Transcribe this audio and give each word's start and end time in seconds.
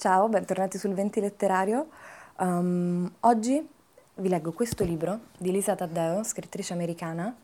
Ciao, 0.00 0.28
bentornati 0.28 0.78
sul 0.78 0.94
Venti 0.94 1.18
Letterario. 1.18 1.88
Um, 2.38 3.12
oggi 3.22 3.68
vi 4.14 4.28
leggo 4.28 4.52
questo 4.52 4.84
libro 4.84 5.18
di 5.36 5.50
Lisa 5.50 5.74
Taddeo, 5.74 6.22
scrittrice 6.22 6.72
americana. 6.72 7.34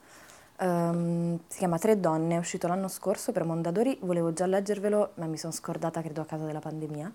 Um, 0.61 1.41
si 1.49 1.59
chiama 1.59 1.79
Tre 1.79 1.99
donne, 1.99 2.37
è 2.37 2.39
uscito 2.39 2.69
l'anno 2.69 2.87
scorso 2.87 3.33
per 3.33 3.43
Mondadori. 3.43 3.99
Volevo 4.03 4.33
già 4.33 4.47
leggervelo, 4.47 5.15
ma 5.15 5.27
mi 5.27 5.37
sono 5.37 5.53
scordata, 5.53 6.01
credo, 6.01 6.21
a 6.21 6.27
causa 6.27 6.47
della 6.47 6.61
pandemia. 6.61 7.13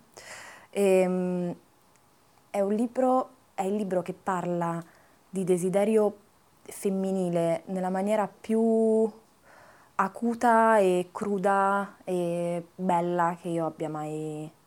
E, 0.71 1.07
um, 1.07 1.55
è 2.49 2.59
un 2.59 2.73
libro, 2.73 3.29
è 3.53 3.63
il 3.63 3.75
libro 3.75 4.01
che 4.01 4.11
parla 4.11 4.83
di 5.29 5.45
desiderio 5.45 6.17
femminile 6.63 7.61
nella 7.67 7.89
maniera 7.89 8.27
più 8.27 9.09
acuta 9.95 10.79
e 10.79 11.07
cruda 11.13 11.95
e 12.03 12.65
bella 12.75 13.37
che 13.39 13.47
io 13.47 13.67
abbia 13.67 13.87
mai 13.87 14.57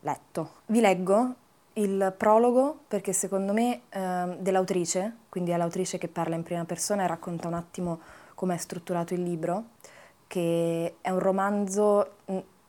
letto. 0.00 0.50
Vi 0.66 0.80
leggo 0.80 1.34
il 1.74 2.12
prologo 2.16 2.80
perché 2.88 3.12
secondo 3.12 3.52
me 3.52 3.82
eh, 3.88 4.36
dell'autrice, 4.38 5.16
quindi 5.28 5.50
è 5.50 5.56
l'autrice 5.56 5.98
che 5.98 6.08
parla 6.08 6.34
in 6.34 6.42
prima 6.42 6.64
persona 6.64 7.04
e 7.04 7.06
racconta 7.06 7.48
un 7.48 7.54
attimo 7.54 8.00
come 8.34 8.54
è 8.54 8.58
strutturato 8.58 9.14
il 9.14 9.22
libro, 9.22 9.64
che 10.26 10.96
è 11.00 11.10
un 11.10 11.18
romanzo 11.18 12.16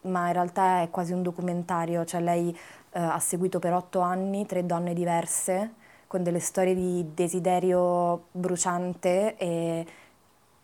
ma 0.02 0.28
in 0.28 0.34
realtà 0.34 0.82
è 0.82 0.90
quasi 0.90 1.14
un 1.14 1.22
documentario, 1.22 2.06
cioè 2.06 2.22
lei 2.22 2.50
eh, 2.50 3.00
ha 3.00 3.20
seguito 3.20 3.60
per 3.60 3.74
otto 3.74 4.00
anni 4.00 4.46
tre 4.46 4.66
donne 4.66 4.94
diverse 4.94 5.74
con 6.08 6.24
delle 6.24 6.40
storie 6.40 6.76
di 6.76 7.12
desiderio 7.14 8.26
bruciante 8.32 9.38
e 9.38 9.86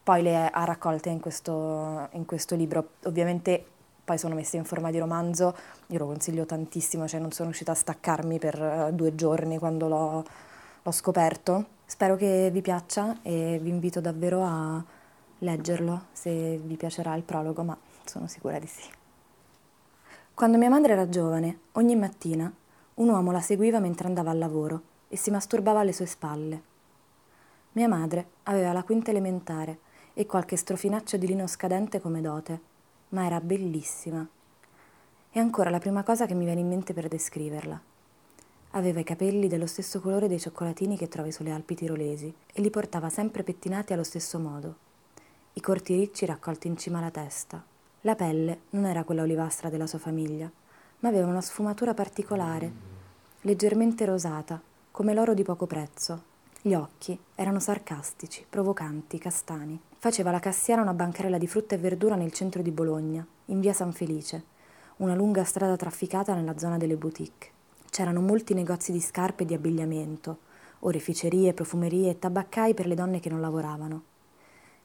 poi 0.04 0.22
le 0.24 0.50
ha 0.50 0.64
raccolte 0.64 1.10
in 1.10 1.20
questo, 1.20 2.08
in 2.12 2.26
questo 2.26 2.56
libro. 2.56 2.90
Ovviamente 3.04 3.66
poi 4.08 4.18
sono 4.18 4.36
messe 4.36 4.56
in 4.56 4.64
forma 4.64 4.90
di 4.90 5.00
romanzo, 5.00 5.54
io 5.88 5.98
lo 5.98 6.06
consiglio 6.06 6.46
tantissimo, 6.46 7.10
cioè 7.10 7.20
non 7.20 7.34
sono 7.34 7.50
riuscita 7.50 7.74
a 7.74 7.76
staccarmi 7.76 8.40
per 8.40 8.56
eh, 8.56 8.94
due 8.94 9.16
giorni 9.16 9.58
quando 9.58 9.90
l'ho, 9.90 10.24
l'ho 10.82 10.92
scoperto. 10.92 11.66
Spero 11.86 12.16
che 12.16 12.50
vi 12.50 12.62
piaccia 12.62 13.18
e 13.22 13.60
vi 13.62 13.68
invito 13.68 14.00
davvero 14.00 14.46
a 14.46 14.82
leggerlo 15.40 16.06
se 16.14 16.58
vi 16.58 16.78
piacerà 16.78 17.16
il 17.16 17.24
prologo, 17.24 17.64
ma 17.64 17.78
sono 18.06 18.28
sicura 18.28 18.58
di 18.60 18.68
sì. 18.68 18.90
Quando 20.34 20.58
mia 20.58 20.70
madre 20.70 20.94
era 20.94 21.10
giovane, 21.10 21.60
ogni 21.74 21.98
mattina 21.98 22.50
un 22.94 23.10
uomo 23.10 23.34
la 23.34 23.42
seguiva 23.42 23.80
mentre 23.80 24.08
andava 24.08 24.32
al 24.32 24.38
lavoro 24.38 24.82
e 25.10 25.18
si 25.18 25.32
masturbava 25.32 25.82
alle 25.82 25.92
sue 25.92 26.06
spalle. 26.06 26.62
Mia 27.74 27.90
madre 27.90 28.26
aveva 28.44 28.72
la 28.72 28.84
quinta 28.84 29.12
elementare 29.12 29.80
e 30.14 30.26
qualche 30.26 30.56
strofinaccio 30.56 31.18
di 31.18 31.28
lino 31.28 31.46
scadente 31.46 32.00
come 32.00 32.22
dote 32.22 32.67
ma 33.10 33.26
era 33.26 33.40
bellissima. 33.40 34.28
È 35.30 35.40
ancora 35.40 35.70
la 35.70 35.80
prima 35.80 36.04
cosa 36.04 36.26
che 36.26 36.34
mi 36.34 36.46
viene 36.46 36.62
in 36.62 36.68
mente 36.68 36.94
per 36.94 37.08
descriverla. 37.08 37.80
Aveva 38.72 39.00
i 39.00 39.04
capelli 39.04 39.48
dello 39.48 39.68
stesso 39.68 40.02
colore 40.02 40.28
dei 40.28 40.40
cioccolatini 40.40 40.98
che 40.98 41.08
trovi 41.08 41.32
sulle 41.32 41.52
Alpi 41.52 41.76
tirolesi 41.76 42.34
e 42.52 42.62
li 42.62 42.70
portava 42.70 43.10
sempre 43.10 43.44
pettinati 43.44 43.94
allo 43.94 44.04
stesso 44.04 44.40
modo. 44.40 44.76
I 45.54 45.62
corti 45.62 45.96
ricci 45.96 46.26
raccolti 46.26 46.68
in 46.68 46.78
cima 46.78 47.00
alla 47.00 47.12
testa. 47.12 47.64
La 48.02 48.16
pelle 48.16 48.62
non 48.72 48.86
era 48.86 49.04
quella 49.04 49.24
olivastra 49.24 49.70
della 49.70 49.88
sua 49.88 50.00
famiglia, 50.00 50.52
ma 51.00 51.10
aveva 51.10 51.28
una 51.28 51.42
sfumatura 51.42 51.94
particolare, 51.94 52.72
leggermente 53.42 54.06
rosata, 54.06 54.62
come 54.92 55.14
l'oro 55.14 55.34
di 55.34 55.44
poco 55.44 55.66
prezzo. 55.66 56.36
Gli 56.68 56.74
occhi 56.74 57.18
erano 57.34 57.62
sarcastici, 57.62 58.46
provocanti, 58.50 59.18
castani. 59.20 59.80
Faceva 60.00 60.32
la 60.32 60.40
cassiera 60.40 60.82
una 60.82 60.94
bancarella 60.94 61.38
di 61.38 61.48
frutta 61.48 61.76
e 61.76 61.78
verdura 61.78 62.16
nel 62.16 62.34
centro 62.34 62.62
di 62.62 62.72
Bologna, 62.72 63.26
in 63.46 63.62
via 63.62 63.72
San 63.72 63.94
Felice, 63.94 64.44
una 64.98 65.16
lunga 65.16 65.46
strada 65.46 65.78
trafficata 65.78 66.34
nella 66.34 66.58
zona 66.58 66.76
delle 66.76 66.98
boutique. 66.98 67.52
C'erano 67.90 68.20
molti 68.20 68.54
negozi 68.54 68.92
di 68.92 69.00
scarpe 69.00 69.44
e 69.44 69.46
di 69.46 69.54
abbigliamento, 69.54 70.40
oreficerie, 70.80 71.54
profumerie 71.54 72.10
e 72.10 72.20
tabaccai 72.20 72.74
per 72.74 72.88
le 72.88 72.96
donne 72.96 73.22
che 73.22 73.30
non 73.30 73.40
lavoravano. 73.40 74.04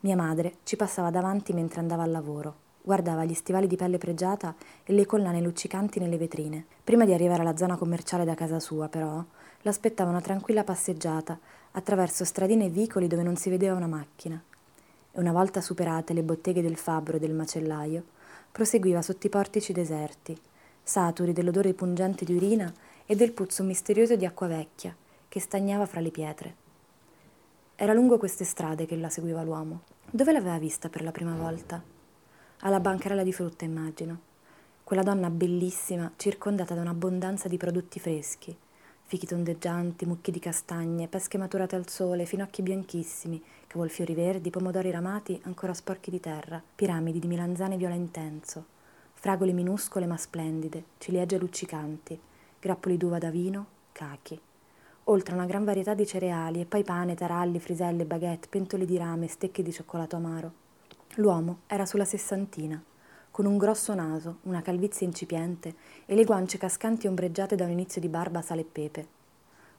Mia 0.02 0.14
madre 0.14 0.58
ci 0.62 0.76
passava 0.76 1.10
davanti 1.10 1.52
mentre 1.52 1.80
andava 1.80 2.04
al 2.04 2.12
lavoro. 2.12 2.54
Guardava 2.80 3.24
gli 3.24 3.34
stivali 3.34 3.66
di 3.66 3.76
pelle 3.76 3.98
pregiata 3.98 4.54
e 4.84 4.92
le 4.92 5.04
collane 5.04 5.40
luccicanti 5.40 5.98
nelle 5.98 6.16
vetrine. 6.16 6.64
Prima 6.84 7.04
di 7.04 7.12
arrivare 7.12 7.40
alla 7.40 7.56
zona 7.56 7.76
commerciale 7.76 8.24
da 8.24 8.34
casa 8.34 8.60
sua, 8.60 8.88
però, 8.88 9.24
l'aspettava 9.62 10.10
una 10.10 10.20
tranquilla 10.20 10.64
passeggiata 10.64 11.38
attraverso 11.72 12.24
stradine 12.24 12.66
e 12.66 12.70
vicoli 12.70 13.06
dove 13.06 13.22
non 13.22 13.36
si 13.36 13.50
vedeva 13.50 13.76
una 13.76 13.86
macchina 13.86 14.42
e 15.10 15.20
una 15.20 15.32
volta 15.32 15.60
superate 15.60 16.12
le 16.12 16.22
botteghe 16.22 16.62
del 16.62 16.76
fabbro 16.76 17.16
e 17.16 17.20
del 17.20 17.34
macellaio, 17.34 18.04
proseguiva 18.50 19.02
sotto 19.02 19.26
i 19.26 19.30
portici 19.30 19.72
deserti, 19.72 20.38
saturi 20.82 21.32
dell'odore 21.32 21.74
pungente 21.74 22.24
di 22.24 22.34
urina 22.34 22.72
e 23.04 23.14
del 23.14 23.32
puzzo 23.32 23.62
misterioso 23.62 24.16
di 24.16 24.24
acqua 24.24 24.46
vecchia 24.46 24.94
che 25.28 25.40
stagnava 25.40 25.86
fra 25.86 26.00
le 26.00 26.10
pietre. 26.10 26.54
Era 27.76 27.94
lungo 27.94 28.18
queste 28.18 28.44
strade 28.44 28.86
che 28.86 28.96
la 28.96 29.08
seguiva 29.08 29.42
l'uomo. 29.42 29.82
Dove 30.10 30.32
l'aveva 30.32 30.58
vista 30.58 30.88
per 30.88 31.02
la 31.02 31.10
prima 31.10 31.34
volta? 31.34 31.82
Alla 32.60 32.80
bancarella 32.80 33.22
di 33.22 33.32
frutta, 33.32 33.64
immagino. 33.64 34.30
Quella 34.84 35.02
donna 35.02 35.30
bellissima, 35.30 36.12
circondata 36.16 36.74
da 36.74 36.82
un'abbondanza 36.82 37.48
di 37.48 37.56
prodotti 37.56 37.98
freschi, 37.98 38.56
fichi 39.12 39.26
tondeggianti, 39.26 40.06
mucchi 40.06 40.30
di 40.30 40.38
castagne, 40.38 41.06
pesche 41.06 41.36
maturate 41.36 41.76
al 41.76 41.86
sole, 41.86 42.24
finocchi 42.24 42.62
bianchissimi, 42.62 43.42
cavolfiori 43.66 44.14
verdi, 44.14 44.48
pomodori 44.48 44.90
ramati 44.90 45.38
ancora 45.44 45.74
sporchi 45.74 46.10
di 46.10 46.18
terra, 46.18 46.62
piramidi 46.74 47.18
di 47.18 47.26
milanzane 47.26 47.76
viola 47.76 47.94
intenso, 47.94 48.64
fragole 49.12 49.52
minuscole 49.52 50.06
ma 50.06 50.16
splendide, 50.16 50.84
ciliegie 50.96 51.36
luccicanti, 51.36 52.18
grappoli 52.58 52.96
d'uva 52.96 53.18
da 53.18 53.28
vino, 53.28 53.66
cachi. 53.92 54.40
Oltre 55.04 55.34
a 55.34 55.36
una 55.36 55.46
gran 55.46 55.64
varietà 55.64 55.92
di 55.92 56.06
cereali 56.06 56.62
e 56.62 56.64
poi 56.64 56.82
pane, 56.82 57.14
taralli, 57.14 57.60
friselle, 57.60 58.06
baguette, 58.06 58.48
pentole 58.48 58.86
di 58.86 58.96
rame, 58.96 59.26
stecche 59.26 59.62
di 59.62 59.72
cioccolato 59.74 60.16
amaro. 60.16 60.52
L'uomo 61.16 61.58
era 61.66 61.84
sulla 61.84 62.06
sessantina, 62.06 62.82
con 63.32 63.46
un 63.46 63.56
grosso 63.56 63.94
naso, 63.94 64.40
una 64.42 64.60
calvizie 64.60 65.06
incipiente 65.06 65.74
e 66.04 66.14
le 66.14 66.24
guance 66.24 66.58
cascanti 66.58 67.06
ombreggiate 67.06 67.56
da 67.56 67.64
un 67.64 67.70
inizio 67.70 67.98
di 67.98 68.08
barba 68.08 68.42
sale 68.42 68.60
e 68.60 68.66
pepe. 68.70 69.06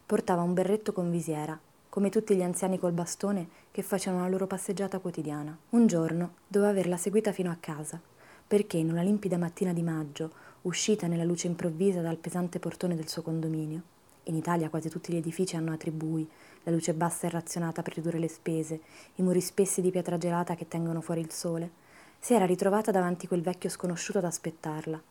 Portava 0.07 0.41
un 0.41 0.55
berretto 0.55 0.91
con 0.91 1.11
visiera, 1.11 1.57
come 1.87 2.09
tutti 2.09 2.35
gli 2.35 2.41
anziani 2.41 2.79
col 2.79 2.93
bastone 2.93 3.47
che 3.69 3.83
facevano 3.83 4.23
la 4.23 4.29
loro 4.29 4.47
passeggiata 4.47 4.97
quotidiana. 4.97 5.55
Un 5.69 5.85
giorno 5.85 6.33
doveva 6.47 6.71
averla 6.71 6.97
seguita 6.97 7.31
fino 7.31 7.51
a 7.51 7.57
casa, 7.59 8.01
perché 8.47 8.77
in 8.77 8.89
una 8.89 9.03
limpida 9.03 9.37
mattina 9.37 9.71
di 9.71 9.83
maggio, 9.83 10.31
uscita 10.63 11.05
nella 11.05 11.23
luce 11.23 11.45
improvvisa 11.45 12.01
dal 12.01 12.17
pesante 12.17 12.57
portone 12.57 12.95
del 12.95 13.07
suo 13.07 13.21
condominio, 13.21 13.81
in 14.23 14.35
Italia 14.35 14.69
quasi 14.69 14.89
tutti 14.89 15.13
gli 15.13 15.17
edifici 15.17 15.55
hanno 15.55 15.73
attribui, 15.73 16.27
la 16.63 16.71
luce 16.71 16.95
bassa 16.95 17.27
e 17.27 17.29
razionata 17.29 17.83
per 17.83 17.93
ridurre 17.93 18.17
le 18.17 18.29
spese, 18.29 18.79
i 19.15 19.21
muri 19.21 19.41
spessi 19.41 19.79
di 19.79 19.91
pietra 19.91 20.17
gelata 20.17 20.55
che 20.55 20.67
tengono 20.67 21.01
fuori 21.01 21.19
il 21.21 21.31
sole, 21.31 21.81
si 22.23 22.33
era 22.33 22.45
ritrovata 22.45 22.89
davanti 22.89 23.27
quel 23.27 23.41
vecchio 23.41 23.69
sconosciuto 23.69 24.19
ad 24.19 24.23
aspettarla. 24.23 25.01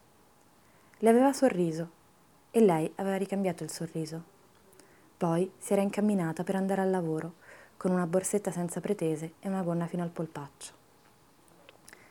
Le 0.96 1.08
aveva 1.10 1.34
sorriso 1.34 1.90
e 2.50 2.60
lei 2.60 2.90
aveva 2.94 3.16
ricambiato 3.16 3.62
il 3.62 3.70
sorriso. 3.70 4.22
Poi 5.18 5.52
si 5.58 5.74
era 5.74 5.82
incamminata 5.82 6.42
per 6.42 6.54
andare 6.56 6.80
al 6.80 6.88
lavoro, 6.88 7.34
con 7.76 7.90
una 7.90 8.06
borsetta 8.06 8.50
senza 8.50 8.80
pretese 8.80 9.34
e 9.40 9.48
una 9.48 9.60
gonna 9.60 9.86
fino 9.86 10.02
al 10.02 10.08
polpaccio. 10.08 10.72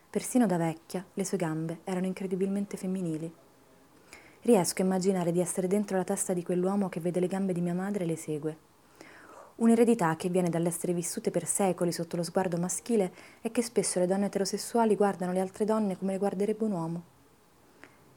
Persino 0.07 0.45
da 0.45 0.57
vecchia 0.57 1.03
le 1.15 1.25
sue 1.25 1.37
gambe 1.37 1.79
erano 1.83 2.05
incredibilmente 2.05 2.77
femminili. 2.77 3.33
Riesco 4.41 4.83
a 4.83 4.85
immaginare 4.85 5.31
di 5.31 5.39
essere 5.39 5.65
dentro 5.65 5.97
la 5.97 6.03
testa 6.03 6.33
di 6.33 6.43
quell'uomo 6.43 6.89
che 6.89 6.99
vede 6.99 7.19
le 7.19 7.27
gambe 7.27 7.53
di 7.53 7.61
mia 7.61 7.73
madre 7.73 8.03
e 8.03 8.07
le 8.07 8.17
segue 8.17 8.69
Un'eredità 9.61 10.15
che 10.15 10.27
viene 10.27 10.49
dall'essere 10.49 10.91
vissute 10.91 11.29
per 11.29 11.45
secoli 11.45 11.91
sotto 11.91 12.15
lo 12.15 12.23
sguardo 12.23 12.57
maschile 12.57 13.13
e 13.41 13.51
che 13.51 13.61
spesso 13.61 13.99
le 13.99 14.07
donne 14.07 14.25
eterosessuali 14.25 14.95
guardano 14.95 15.33
le 15.33 15.39
altre 15.39 15.65
donne 15.65 15.99
come 15.99 16.13
le 16.13 16.17
guarderebbe 16.17 16.63
un 16.63 16.71
uomo. 16.71 17.03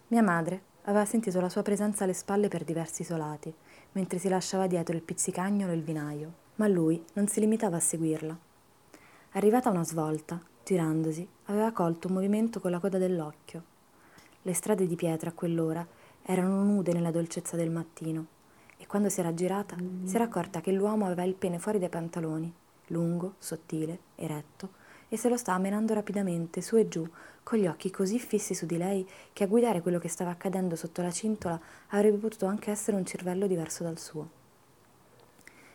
Mia 0.08 0.22
madre 0.22 0.62
aveva 0.84 1.04
sentito 1.04 1.42
la 1.42 1.50
sua 1.50 1.60
presenza 1.60 2.04
alle 2.04 2.14
spalle 2.14 2.48
per 2.48 2.64
diversi 2.64 3.02
isolati, 3.02 3.52
mentre 3.92 4.18
si 4.18 4.30
lasciava 4.30 4.66
dietro 4.66 4.96
il 4.96 5.02
pizzicagnolo 5.02 5.72
e 5.72 5.74
il 5.74 5.82
vinaio, 5.82 6.32
ma 6.54 6.66
lui 6.66 7.04
non 7.12 7.26
si 7.28 7.40
limitava 7.40 7.76
a 7.76 7.80
seguirla. 7.80 8.38
Arrivata 9.32 9.68
a 9.68 9.72
una 9.72 9.84
svolta, 9.84 10.40
girandosi, 10.64 11.28
aveva 11.44 11.72
colto 11.72 12.08
un 12.08 12.14
movimento 12.14 12.58
con 12.58 12.70
la 12.70 12.78
coda 12.78 12.96
dell'occhio. 12.96 13.62
Le 14.40 14.54
strade 14.54 14.86
di 14.86 14.96
pietra 14.96 15.28
a 15.28 15.34
quell'ora 15.34 15.86
erano 16.22 16.62
nude 16.62 16.94
nella 16.94 17.10
dolcezza 17.10 17.54
del 17.54 17.70
mattino 17.70 18.32
e 18.76 18.86
quando 18.86 19.08
si 19.08 19.20
era 19.20 19.34
girata 19.34 19.76
si 20.04 20.14
era 20.14 20.24
accorta 20.24 20.60
che 20.60 20.72
l'uomo 20.72 21.06
aveva 21.06 21.24
il 21.24 21.34
pene 21.34 21.58
fuori 21.58 21.78
dai 21.78 21.88
pantaloni, 21.88 22.52
lungo, 22.88 23.34
sottile, 23.38 23.98
eretto, 24.16 24.82
e 25.08 25.16
se 25.16 25.28
lo 25.28 25.36
stava 25.36 25.58
menando 25.58 25.94
rapidamente 25.94 26.60
su 26.60 26.76
e 26.76 26.88
giù, 26.88 27.08
con 27.42 27.58
gli 27.58 27.66
occhi 27.66 27.90
così 27.90 28.18
fissi 28.18 28.54
su 28.54 28.66
di 28.66 28.76
lei 28.76 29.08
che 29.32 29.44
a 29.44 29.46
guidare 29.46 29.80
quello 29.80 29.98
che 29.98 30.08
stava 30.08 30.30
accadendo 30.30 30.76
sotto 30.76 31.02
la 31.02 31.10
cintola 31.10 31.60
avrebbe 31.88 32.16
potuto 32.16 32.46
anche 32.46 32.70
essere 32.70 32.96
un 32.96 33.04
cervello 33.04 33.46
diverso 33.46 33.84
dal 33.84 33.98
suo. 33.98 34.28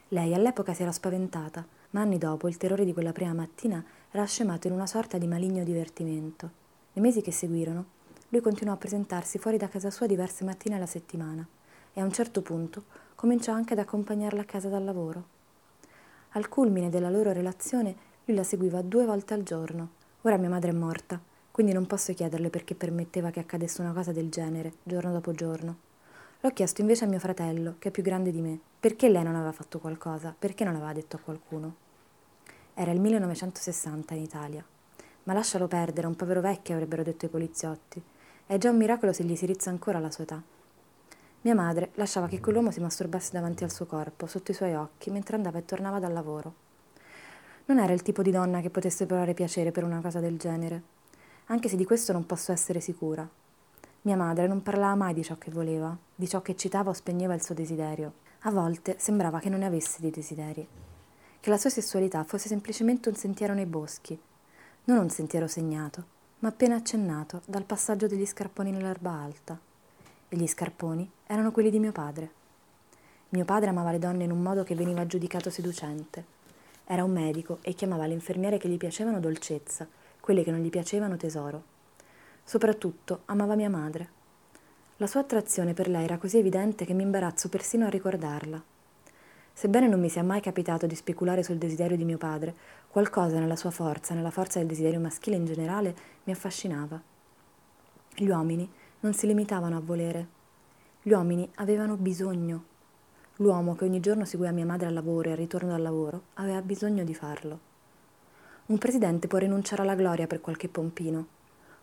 Lei 0.10 0.34
all'epoca 0.34 0.74
si 0.74 0.82
era 0.82 0.92
spaventata, 0.92 1.66
ma 1.92 2.02
anni 2.02 2.18
dopo 2.18 2.48
il 2.48 2.58
terrore 2.58 2.86
di 2.86 2.94
quella 2.94 3.14
prima 3.14 3.34
mattina 3.34 3.84
era 4.12 4.26
scemato 4.26 4.68
in 4.68 4.74
una 4.74 4.88
sorta 4.88 5.18
di 5.18 5.28
maligno 5.28 5.64
divertimento. 5.64 6.52
Nei 6.94 7.06
mesi 7.06 7.22
che 7.22 7.32
seguirono, 7.32 7.86
lui 8.30 8.42
continuò 8.42 8.74
a 8.74 8.78
presentarsi 8.78 9.38
fuori 9.38 9.58
da 9.58 9.68
casa 9.68 9.92
sua 9.92 10.08
diverse 10.08 10.44
mattine 10.44 10.76
alla 10.76 10.86
settimana 10.86 11.48
e 12.00 12.02
a 12.02 12.06
un 12.06 12.14
certo 12.14 12.42
punto 12.42 12.86
cominciò 13.14 13.52
anche 13.52 13.74
ad 13.74 13.80
accompagnarla 13.80 14.42
a 14.42 14.46
casa 14.46 14.70
dal 14.70 14.86
lavoro. 14.86 15.38
Al 16.30 16.48
culmine 16.48 16.90
della 16.90 17.10
loro 17.10 17.34
relazione 17.34 17.94
lui 18.24 18.38
la 18.38 18.44
seguiva 18.44 18.82
due 18.82 19.06
volte 19.06 19.34
al 19.34 19.44
giorno. 19.44 19.90
Ora 20.22 20.38
mia 20.38 20.48
madre 20.48 20.70
è 20.70 20.74
morta, 20.74 21.20
quindi 21.52 21.74
non 21.74 21.88
posso 21.88 22.14
chiederle 22.14 22.50
perché 22.50 22.74
permetteva 22.74 23.32
che 23.32 23.42
accadesse 23.42 23.82
una 23.82 23.92
cosa 23.92 24.14
del 24.14 24.30
genere, 24.30 24.76
giorno 24.82 25.12
dopo 25.12 25.34
giorno. 25.34 25.78
L'ho 26.40 26.52
chiesto 26.52 26.80
invece 26.80 27.04
a 27.04 27.08
mio 27.10 27.20
fratello, 27.20 27.76
che 27.80 27.90
è 27.90 27.92
più 27.92 28.02
grande 28.02 28.32
di 28.32 28.40
me, 28.40 28.58
perché 28.80 29.10
lei 29.10 29.24
non 29.24 29.36
aveva 29.36 29.52
fatto 29.52 29.80
qualcosa, 29.80 30.34
perché 30.38 30.64
non 30.64 30.72
l'aveva 30.72 30.94
detto 30.94 31.18
a 31.18 31.20
qualcuno. 31.20 31.76
Era 32.76 32.92
il 32.92 33.02
1960 33.02 34.14
in 34.14 34.22
Italia. 34.22 34.64
Ma 35.24 35.34
lascialo 35.34 35.68
perdere, 35.68 36.08
un 36.08 36.16
povero 36.16 36.40
vecchio 36.40 36.76
avrebbero 36.76 37.04
detto 37.04 37.26
i 37.26 37.30
poliziotti. 37.30 38.02
È 38.46 38.58
già 38.58 38.70
un 38.70 38.78
miracolo 38.78 39.12
se 39.12 39.26
gli 39.26 39.36
si 39.36 39.46
rizza 39.46 39.70
ancora 39.70 40.00
la 40.00 40.10
sua 40.10 40.24
età. 40.24 40.42
Mia 41.42 41.56
madre 41.56 41.92
lasciava 41.94 42.28
che 42.28 42.42
quell'uomo 42.42 42.70
si 42.70 42.82
masturbasse 42.82 43.32
davanti 43.32 43.64
al 43.64 43.72
suo 43.72 43.86
corpo, 43.86 44.26
sotto 44.26 44.52
i 44.52 44.54
suoi 44.54 44.74
occhi, 44.76 45.10
mentre 45.10 45.38
andava 45.38 45.58
e 45.58 45.66
tornava 45.66 45.98
dal 45.98 46.12
lavoro. 46.12 46.54
Non 47.66 47.80
era 47.80 47.94
il 47.94 48.02
tipo 48.02 48.22
di 48.22 48.32
donna 48.32 48.60
che 48.60 48.70
potesse 48.70 49.06
provare 49.06 49.34
piacere 49.34 49.72
per 49.72 49.86
una 49.86 50.02
cosa 50.02 50.20
del 50.20 50.38
genere, 50.38 50.84
anche 51.46 51.70
se 51.70 51.78
di 51.78 51.86
questo 51.86 52.12
non 52.12 52.26
posso 52.26 52.52
essere 52.52 52.82
sicura. 52.82 53.28
Mia 54.02 54.18
madre 54.18 54.48
non 54.48 54.62
parlava 54.62 54.96
mai 54.96 55.14
di 55.14 55.24
ciò 55.24 55.38
che 55.38 55.50
voleva, 55.50 55.96
di 56.14 56.28
ciò 56.28 56.42
che 56.42 56.52
eccitava 56.52 56.90
o 56.90 56.94
spegneva 56.94 57.34
il 57.34 57.42
suo 57.42 57.56
desiderio. 57.56 58.14
A 58.40 58.52
volte 58.52 58.96
sembrava 59.00 59.40
che 59.40 59.50
non 59.50 59.60
ne 59.60 59.66
avesse 59.66 60.02
di 60.02 60.10
desideri, 60.10 60.68
che 61.40 61.50
la 61.50 61.58
sua 61.58 61.70
sessualità 61.70 62.24
fosse 62.26 62.50
semplicemente 62.50 63.08
un 63.08 63.16
sentiero 63.16 63.54
nei 63.54 63.66
boschi, 63.66 64.20
non 64.86 64.98
un 64.98 65.10
sentiero 65.10 65.48
segnato, 65.48 66.04
ma 66.40 66.50
appena 66.50 66.76
accennato 66.76 67.42
dal 67.46 67.64
passaggio 67.64 68.08
degli 68.08 68.26
scarponi 68.26 68.72
nell'erba 68.72 69.12
alta. 69.12 69.69
E 70.32 70.38
gli 70.38 70.48
scarponi 70.48 71.10
erano 71.26 71.52
quelli 71.52 71.72
di 71.72 71.80
mio 71.80 71.92
padre. 71.92 72.32
Mio 73.30 73.46
padre 73.46 73.70
amava 73.70 73.92
le 73.92 73.98
donne 73.98 74.26
in 74.26 74.32
un 74.32 74.42
modo 74.42 74.64
che 74.64 74.76
veniva 74.76 75.08
giudicato 75.08 75.50
seducente. 75.50 76.24
Era 76.86 77.04
un 77.04 77.12
medico 77.12 77.58
e 77.62 77.74
chiamava 77.74 78.06
le 78.06 78.14
infermiere 78.14 78.58
che 78.58 78.70
gli 78.70 78.78
piacevano 78.78 79.20
dolcezza, 79.20 79.88
quelle 80.20 80.44
che 80.44 80.52
non 80.52 80.62
gli 80.62 80.70
piacevano 80.70 81.18
tesoro. 81.18 81.64
Soprattutto 82.44 83.22
amava 83.26 83.56
mia 83.56 83.70
madre. 83.70 84.10
La 84.98 85.08
sua 85.08 85.22
attrazione 85.22 85.74
per 85.74 85.88
lei 85.88 86.04
era 86.04 86.18
così 86.18 86.38
evidente 86.38 86.86
che 86.86 86.94
mi 86.94 87.04
imbarazzo 87.04 87.50
persino 87.50 87.86
a 87.86 87.90
ricordarla. 87.90 88.62
Sebbene 89.54 89.88
non 89.88 90.00
mi 90.00 90.10
sia 90.10 90.24
mai 90.24 90.42
capitato 90.42 90.86
di 90.86 90.96
speculare 90.96 91.42
sul 91.42 91.58
desiderio 91.58 91.98
di 91.98 92.06
mio 92.06 92.18
padre, 92.18 92.56
qualcosa 92.88 93.40
nella 93.40 93.56
sua 93.56 93.72
forza, 93.72 94.14
nella 94.14 94.30
forza 94.30 94.60
del 94.60 94.68
desiderio 94.68 95.00
maschile 95.00 95.38
in 95.38 95.46
generale, 95.46 95.96
mi 96.24 96.34
affascinava. 96.34 97.02
Gli 98.16 98.28
uomini 98.28 98.70
non 99.02 99.14
si 99.14 99.28
limitavano 99.28 99.78
a 99.78 99.82
volere. 99.82 100.28
Gli 101.02 101.12
uomini 101.12 101.50
avevano 101.56 101.96
bisogno. 101.96 102.64
L'uomo 103.38 103.76
che 103.76 103.86
ogni 103.86 104.02
giorno 104.02 104.26
seguiva 104.26 104.52
mia 104.52 104.66
madre 104.66 104.88
al 104.88 104.94
lavoro 104.94 105.30
e 105.30 105.32
al 105.32 105.38
ritorno 105.38 105.70
dal 105.70 105.82
lavoro 105.82 106.24
aveva 106.34 106.62
bisogno 106.62 107.06
di 107.06 107.14
farlo. 107.14 107.60
Un 108.66 108.78
presidente 108.78 109.28
può 109.28 109.38
rinunciare 109.38 109.84
alla 109.84 109.96
gloria 109.96 110.28
per 110.28 110.42
qualche 110.42 110.68
pompino. 110.68 111.28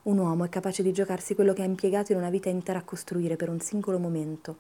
Un 0.03 0.19
uomo 0.19 0.45
è 0.45 0.51
capace 0.51 0.83
di 0.83 0.93
giocarsi 0.93 1.35
quello 1.35 1.55
che 1.55 1.63
ha 1.63 1.65
impiegato 1.65 2.13
in 2.13 2.19
una 2.19 2.31
vita 2.31 2.51
intera 2.51 2.81
a 2.81 2.85
costruire 2.85 3.37
per 3.37 3.49
un 3.49 3.61
singolo 3.61 3.99
momento. 3.99 4.57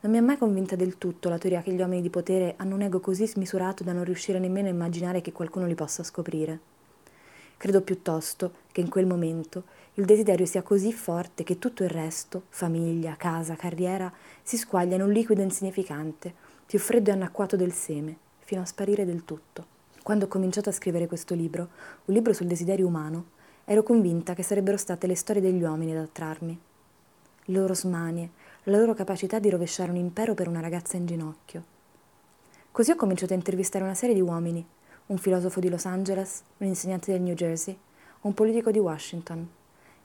Non 0.00 0.12
mi 0.12 0.18
ha 0.18 0.22
mai 0.22 0.36
convinta 0.36 0.76
del 0.76 0.98
tutto 0.98 1.30
la 1.30 1.38
teoria 1.38 1.62
che 1.62 1.72
gli 1.72 1.80
uomini 1.80 2.02
di 2.02 2.10
potere 2.10 2.54
hanno 2.58 2.74
un 2.74 2.82
ego 2.82 3.00
così 3.00 3.26
smisurato 3.26 3.82
da 3.82 3.92
non 3.92 4.04
riuscire 4.04 4.38
nemmeno 4.38 4.68
a 4.68 4.72
immaginare 4.72 5.22
che 5.22 5.32
qualcuno 5.32 5.66
li 5.66 5.74
possa 5.74 6.02
scoprire. 6.02 6.75
Credo 7.58 7.80
piuttosto 7.80 8.52
che 8.70 8.82
in 8.82 8.90
quel 8.90 9.06
momento 9.06 9.64
il 9.94 10.04
desiderio 10.04 10.44
sia 10.44 10.62
così 10.62 10.92
forte 10.92 11.42
che 11.42 11.58
tutto 11.58 11.82
il 11.84 11.88
resto, 11.88 12.42
famiglia, 12.50 13.16
casa, 13.16 13.56
carriera, 13.56 14.12
si 14.42 14.58
squaglia 14.58 14.96
in 14.96 15.02
un 15.02 15.10
liquido 15.10 15.40
insignificante, 15.40 16.34
più 16.66 16.78
freddo 16.78 17.08
e 17.08 17.14
annacquato 17.14 17.56
del 17.56 17.72
seme, 17.72 18.18
fino 18.40 18.60
a 18.60 18.66
sparire 18.66 19.06
del 19.06 19.24
tutto. 19.24 19.74
Quando 20.02 20.26
ho 20.26 20.28
cominciato 20.28 20.68
a 20.68 20.72
scrivere 20.72 21.06
questo 21.06 21.34
libro, 21.34 21.68
un 22.04 22.14
libro 22.14 22.34
sul 22.34 22.46
desiderio 22.46 22.86
umano, 22.86 23.28
ero 23.64 23.82
convinta 23.82 24.34
che 24.34 24.42
sarebbero 24.42 24.76
state 24.76 25.06
le 25.06 25.16
storie 25.16 25.40
degli 25.40 25.62
uomini 25.62 25.92
ad 25.92 26.04
attrarmi. 26.04 26.60
Le 27.46 27.58
loro 27.58 27.74
smanie, 27.74 28.30
la 28.64 28.76
loro 28.76 28.92
capacità 28.92 29.38
di 29.38 29.48
rovesciare 29.48 29.90
un 29.90 29.96
impero 29.96 30.34
per 30.34 30.46
una 30.46 30.60
ragazza 30.60 30.98
in 30.98 31.06
ginocchio. 31.06 31.64
Così 32.70 32.90
ho 32.90 32.96
cominciato 32.96 33.32
a 33.32 33.36
intervistare 33.36 33.82
una 33.82 33.94
serie 33.94 34.14
di 34.14 34.20
uomini, 34.20 34.64
un 35.06 35.18
filosofo 35.18 35.60
di 35.60 35.68
Los 35.68 35.84
Angeles, 35.84 36.42
un 36.56 36.66
insegnante 36.66 37.12
del 37.12 37.20
New 37.20 37.34
Jersey, 37.34 37.78
un 38.22 38.34
politico 38.34 38.72
di 38.72 38.80
Washington. 38.80 39.48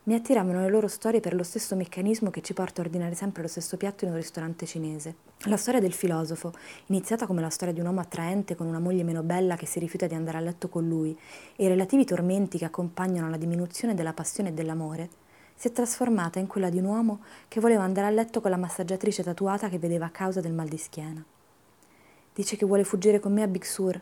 Mi 0.03 0.13
attiravano 0.13 0.61
le 0.61 0.69
loro 0.69 0.87
storie 0.87 1.19
per 1.19 1.33
lo 1.33 1.41
stesso 1.41 1.75
meccanismo 1.75 2.29
che 2.29 2.41
ci 2.41 2.53
porta 2.53 2.81
a 2.81 2.85
ordinare 2.85 3.15
sempre 3.15 3.41
lo 3.41 3.47
stesso 3.47 3.77
piatto 3.77 4.05
in 4.05 4.11
un 4.11 4.17
ristorante 4.17 4.67
cinese. 4.67 5.15
La 5.45 5.57
storia 5.57 5.79
del 5.79 5.93
filosofo, 5.93 6.53
iniziata 6.87 7.25
come 7.25 7.41
la 7.41 7.49
storia 7.49 7.73
di 7.73 7.79
un 7.79 7.87
uomo 7.87 7.99
attraente 7.99 8.55
con 8.55 8.67
una 8.67 8.79
moglie 8.79 9.03
meno 9.03 9.23
bella 9.23 9.55
che 9.55 9.65
si 9.65 9.79
rifiuta 9.79 10.05
di 10.05 10.13
andare 10.13 10.37
a 10.37 10.41
letto 10.41 10.69
con 10.69 10.87
lui, 10.87 11.17
e 11.55 11.65
i 11.65 11.67
relativi 11.67 12.05
tormenti 12.05 12.59
che 12.59 12.65
accompagnano 12.65 13.29
la 13.29 13.37
diminuzione 13.37 13.95
della 13.95 14.13
passione 14.13 14.49
e 14.49 14.53
dell'amore, 14.53 15.09
si 15.55 15.67
è 15.67 15.71
trasformata 15.71 16.37
in 16.37 16.45
quella 16.45 16.69
di 16.69 16.77
un 16.77 16.85
uomo 16.85 17.21
che 17.47 17.59
voleva 17.59 17.81
andare 17.81 18.05
a 18.05 18.11
letto 18.11 18.39
con 18.39 18.51
la 18.51 18.57
massaggiatrice 18.57 19.23
tatuata 19.23 19.67
che 19.67 19.79
vedeva 19.79 20.05
a 20.05 20.11
causa 20.11 20.41
del 20.41 20.53
mal 20.53 20.67
di 20.67 20.77
schiena. 20.77 21.23
Dice 22.33 22.55
che 22.55 22.65
vuole 22.65 22.83
fuggire 22.83 23.19
con 23.19 23.33
me 23.33 23.41
a 23.41 23.47
Big 23.47 23.63
Sur, 23.63 23.99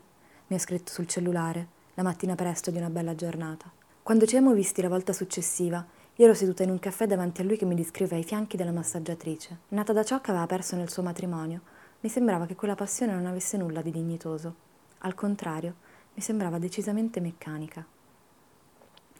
mi 0.50 0.56
ha 0.56 0.58
scritto 0.58 0.90
sul 0.90 1.06
cellulare, 1.06 1.68
la 1.94 2.02
mattina 2.02 2.34
presto 2.34 2.72
di 2.72 2.78
una 2.78 2.90
bella 2.90 3.14
giornata. 3.14 3.70
Quando 4.02 4.24
ci 4.24 4.32
siamo 4.32 4.52
visti 4.52 4.82
la 4.82 4.88
volta 4.88 5.12
successiva, 5.12 5.86
io 6.16 6.24
ero 6.24 6.34
seduta 6.34 6.64
in 6.64 6.70
un 6.70 6.80
caffè 6.80 7.06
davanti 7.06 7.40
a 7.40 7.44
lui 7.44 7.56
che 7.56 7.64
mi 7.64 7.76
descriveva 7.76 8.16
i 8.16 8.24
fianchi 8.24 8.56
della 8.56 8.72
massaggiatrice. 8.72 9.58
Nata 9.68 9.92
da 9.92 10.02
ciò 10.02 10.20
che 10.20 10.32
aveva 10.32 10.46
perso 10.46 10.74
nel 10.74 10.90
suo 10.90 11.04
matrimonio, 11.04 11.60
mi 12.00 12.08
sembrava 12.08 12.46
che 12.46 12.56
quella 12.56 12.74
passione 12.74 13.14
non 13.14 13.26
avesse 13.26 13.58
nulla 13.58 13.80
di 13.80 13.92
dignitoso. 13.92 14.54
Al 14.98 15.14
contrario, 15.14 15.74
mi 16.14 16.20
sembrava 16.20 16.58
decisamente 16.58 17.20
meccanica. 17.20 17.86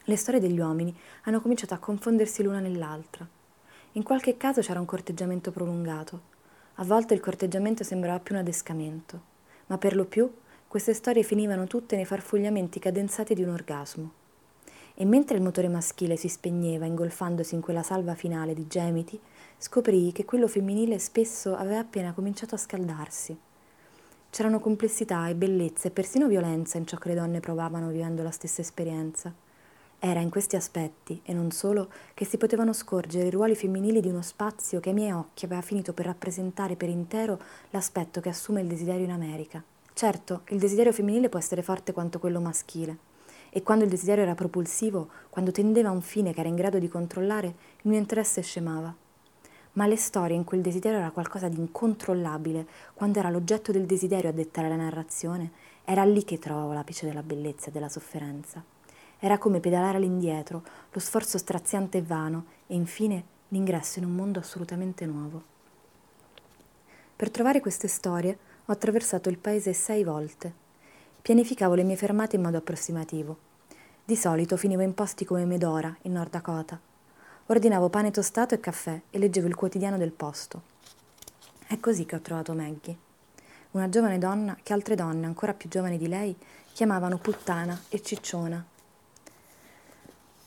Le 0.03 0.17
storie 0.17 0.41
degli 0.41 0.59
uomini 0.59 0.93
hanno 1.25 1.41
cominciato 1.41 1.75
a 1.75 1.79
confondersi 1.79 2.43
l'una 2.43 2.59
nell'altra. 2.59 3.25
In 3.93 4.03
qualche 4.03 4.37
caso 4.37 4.63
c'era 4.63 4.81
un 4.81 4.87
corteggiamento 4.87 5.53
prolungato. 5.53 6.23
A 6.75 6.85
volte 6.85 7.15
il 7.15 7.21
corteggiamento 7.21 7.85
sembrava 7.85 8.19
più 8.19 8.35
un 8.35 8.41
adescamento, 8.41 9.21
ma 9.67 9.79
per 9.79 9.95
lo 9.95 10.07
più 10.07 10.29
queste 10.71 10.95
storie 10.95 11.25
finivano 11.25 11.67
tutte 11.67 11.97
nei 11.97 12.05
farfugliamenti 12.05 12.79
cadenzati 12.79 13.35
di 13.35 13.43
un 13.43 13.49
orgasmo. 13.49 14.13
E 14.95 15.05
mentre 15.05 15.37
il 15.37 15.43
motore 15.43 15.67
maschile 15.67 16.15
si 16.15 16.29
spegneva 16.29 16.87
ingolfandosi 16.87 17.57
in 17.57 17.61
quella 17.61 17.83
salva 17.83 18.15
finale 18.15 18.55
di 18.55 18.69
gemiti, 18.69 19.19
scoprii 19.59 20.13
che 20.13 20.25
quello 20.25 20.47
femminile 20.47 21.01
spesso 21.01 21.57
aveva 21.57 21.81
appena 21.81 22.13
cominciato 22.13 22.55
a 22.55 22.59
scaldarsi. 22.59 23.37
C'erano 24.31 24.61
complessità 24.61 25.27
e 25.27 25.35
bellezza 25.35 25.89
e 25.89 25.91
persino 25.91 26.29
violenza 26.29 26.79
in 26.79 26.87
ciò 26.87 26.99
che 26.99 27.09
le 27.09 27.17
donne 27.17 27.41
provavano 27.41 27.89
vivendo 27.89 28.23
la 28.23 28.31
stessa 28.31 28.61
esperienza. 28.61 29.35
Era 29.99 30.21
in 30.21 30.31
questi 30.31 30.55
aspetti, 30.55 31.21
e 31.25 31.33
non 31.33 31.51
solo, 31.51 31.91
che 32.15 32.25
si 32.25 32.37
potevano 32.37 32.73
scorgere 32.73 33.27
i 33.27 33.31
ruoli 33.31 33.57
femminili 33.57 34.01
di 34.01 34.09
uno 34.09 34.23
spazio 34.23 34.79
che 34.79 34.91
ai 34.91 34.95
miei 34.95 35.11
occhi 35.11 35.47
aveva 35.47 35.63
finito 35.63 35.93
per 35.93 36.07
rappresentare 36.07 36.77
per 36.77 36.91
intero 36.91 37.41
l'aspetto 37.71 38.21
che 38.21 38.29
assume 38.29 38.61
il 38.61 38.69
desiderio 38.69 39.05
in 39.05 39.11
America. 39.11 39.65
Certo, 40.01 40.45
il 40.49 40.59
desiderio 40.59 40.95
femminile 40.95 41.29
può 41.29 41.39
essere 41.39 41.61
forte 41.61 41.93
quanto 41.93 42.19
quello 42.19 42.41
maschile, 42.41 42.97
e 43.51 43.63
quando 43.63 43.85
il 43.85 43.91
desiderio 43.91 44.23
era 44.23 44.35
propulsivo, 44.35 45.11
quando 45.29 45.51
tendeva 45.51 45.91
a 45.91 45.93
un 45.93 46.01
fine 46.01 46.33
che 46.33 46.41
era 46.41 46.49
in 46.49 46.55
grado 46.55 46.79
di 46.79 46.89
controllare, 46.89 47.49
il 47.49 47.91
mio 47.91 47.99
interesse 47.99 48.41
scemava. 48.41 48.95
Ma 49.73 49.87
le 49.87 49.97
storie 49.97 50.37
in 50.37 50.45
cui 50.45 50.57
il 50.57 50.63
desiderio 50.63 51.01
era 51.01 51.11
qualcosa 51.11 51.49
di 51.49 51.59
incontrollabile, 51.59 52.67
quando 52.95 53.19
era 53.19 53.29
l'oggetto 53.29 53.73
del 53.73 53.85
desiderio 53.85 54.31
a 54.31 54.33
dettare 54.33 54.71
la 54.71 54.77
narrazione, 54.77 55.51
era 55.85 56.03
lì 56.05 56.25
che 56.25 56.39
trovavo 56.39 56.73
l'apice 56.73 57.05
della 57.05 57.23
bellezza 57.23 57.69
e 57.69 57.71
della 57.71 57.91
sofferenza. 57.91 58.65
Era 59.19 59.37
come 59.37 59.61
pedalare 59.61 59.99
all'indietro, 59.99 60.63
lo 60.91 60.99
sforzo 60.99 61.37
straziante 61.37 61.99
e 61.99 62.03
vano, 62.03 62.47
e 62.69 62.75
infine 62.75 63.23
l'ingresso 63.49 63.99
in 63.99 64.07
un 64.07 64.15
mondo 64.15 64.39
assolutamente 64.39 65.05
nuovo. 65.05 65.43
Per 67.17 67.31
trovare 67.31 67.61
queste 67.61 67.87
storie 67.87 68.49
ho 68.71 68.73
attraversato 68.73 69.29
il 69.29 69.39
paese 69.39 69.73
sei 69.73 70.05
volte. 70.05 70.53
Pianificavo 71.23 71.75
le 71.75 71.83
mie 71.83 71.97
fermate 71.97 72.37
in 72.37 72.43
modo 72.43 72.59
approssimativo. 72.59 73.37
Di 74.05 74.15
solito 74.15 74.57
finivo 74.57 74.83
in 74.83 74.95
posti 74.95 75.25
come 75.25 75.45
Medora, 75.45 75.95
in 76.03 76.13
Nord 76.13 76.31
Dakota. 76.31 76.79
Ordinavo 77.47 77.89
pane 77.89 78.13
tostato 78.13 78.55
e 78.55 78.61
caffè 78.61 79.01
e 79.11 79.19
leggevo 79.19 79.49
il 79.49 79.57
quotidiano 79.57 79.99
del 79.99 80.13
posto. 80.13 80.63
È 81.67 81.81
così 81.81 82.07
che 82.07 82.15
ho 82.15 82.21
trovato 82.21 82.55
Maggie, 82.55 82.97
una 83.73 83.89
giovane 83.89 84.19
donna 84.19 84.57
che 84.63 84.73
altre 84.73 84.95
donne, 84.95 85.27
ancora 85.27 85.53
più 85.53 85.69
giovani 85.69 85.99
di 85.99 86.07
lei, 86.07 86.37
chiamavano 86.73 87.19
puttana 87.19 87.77
e 87.89 88.01
cicciona. 88.01 88.65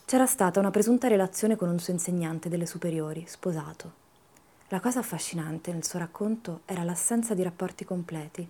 C'era 0.06 0.26
stata 0.26 0.60
una 0.60 0.70
presunta 0.70 1.08
relazione 1.08 1.56
con 1.56 1.68
un 1.68 1.78
suo 1.78 1.92
insegnante 1.92 2.48
delle 2.48 2.64
superiori, 2.64 3.24
sposato. 3.26 4.03
La 4.68 4.80
cosa 4.80 5.00
affascinante 5.00 5.72
nel 5.72 5.84
suo 5.84 5.98
racconto 5.98 6.62
era 6.64 6.84
l'assenza 6.84 7.34
di 7.34 7.42
rapporti 7.42 7.84
completi. 7.84 8.48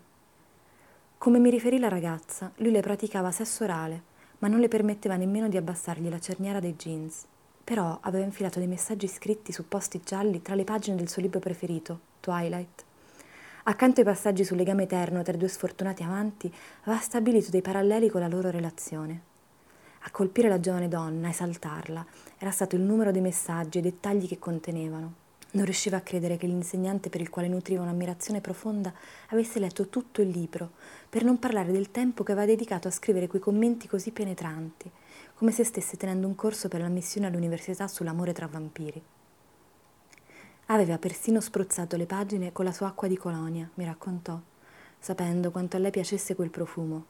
Come 1.18 1.40
mi 1.40 1.50
riferì 1.50 1.80
la 1.80 1.88
ragazza, 1.88 2.52
lui 2.59 2.71
le 2.71 2.83
praticava 2.83 3.33
sesso 3.33 3.64
orale, 3.64 4.02
ma 4.38 4.47
non 4.47 4.61
le 4.61 4.68
permetteva 4.68 5.16
nemmeno 5.16 5.49
di 5.49 5.56
abbassargli 5.56 6.09
la 6.09 6.21
cerniera 6.21 6.61
dei 6.61 6.76
jeans. 6.76 7.25
Però 7.64 7.99
aveva 8.00 8.25
infilato 8.25 8.61
dei 8.61 8.68
messaggi 8.68 9.09
scritti 9.09 9.50
su 9.50 9.66
posti 9.66 10.02
gialli 10.04 10.40
tra 10.40 10.54
le 10.54 10.62
pagine 10.62 10.94
del 10.94 11.09
suo 11.09 11.21
libro 11.21 11.40
preferito, 11.40 11.99
Twilight. 12.21 12.85
Accanto 13.64 13.99
ai 13.99 14.06
passaggi 14.06 14.44
sul 14.44 14.56
legame 14.56 14.85
eterno 14.85 15.21
tra 15.23 15.35
i 15.35 15.38
due 15.38 15.49
sfortunati 15.49 16.04
amanti, 16.04 16.52
aveva 16.83 17.00
stabilito 17.00 17.50
dei 17.50 17.61
paralleli 17.61 18.09
con 18.09 18.21
la 18.21 18.28
loro 18.28 18.50
relazione. 18.50 19.21
A 20.02 20.11
colpire 20.12 20.49
la 20.49 20.61
giovane 20.61 20.87
donna, 20.87 21.28
esaltarla, 21.28 22.06
era 22.38 22.52
stato 22.52 22.76
il 22.76 22.83
numero 22.83 23.11
dei 23.11 23.23
messaggi 23.23 23.78
e 23.78 23.80
i 23.80 23.85
dettagli 23.85 24.28
che 24.28 24.38
contenevano. 24.38 25.23
Non 25.54 25.64
riusciva 25.64 25.99
a 25.99 26.00
credere 26.00 26.37
che 26.37 26.49
l'insegnante 26.49 27.11
per 27.11 27.20
il 27.20 27.30
quale 27.30 27.46
nutriva 27.46 27.82
un'ammirazione 27.82 28.40
profonda 28.40 28.92
avesse 29.28 29.61
letto 29.61 29.88
tutto 29.88 30.20
il 30.20 30.28
libro, 30.28 30.73
per 31.08 31.23
non 31.23 31.38
parlare 31.38 31.70
del 31.70 31.92
tempo 31.92 32.25
che 32.25 32.32
aveva 32.32 32.46
dedicato 32.46 32.88
a 32.88 32.90
scrivere 32.90 33.28
quei 33.28 33.40
commenti 33.40 33.87
così 33.87 34.11
penetranti, 34.11 34.90
come 35.34 35.52
se 35.52 35.62
stesse 35.62 35.96
tenendo 35.96 36.26
un 36.26 36.34
corso 36.34 36.66
per 36.66 36.80
l'ammissione 36.80 37.28
all'università 37.28 37.87
sull'amore 37.87 38.32
tra 38.32 38.49
vampiri. 38.49 39.00
Aveva 40.66 40.99
persino 40.99 41.40
spruzzato 41.40 41.96
le 41.96 42.06
pagine 42.06 42.50
con 42.50 42.64
la 42.64 42.73
sua 42.73 42.88
acqua 42.88 43.06
di 43.06 43.16
colonia, 43.16 43.70
mi 43.75 43.84
raccontò, 43.84 44.37
sapendo 44.99 45.52
quanto 45.52 45.76
a 45.76 45.78
lei 45.78 45.92
piacesse 45.92 46.34
quel 46.34 46.50
profumo. 46.50 47.06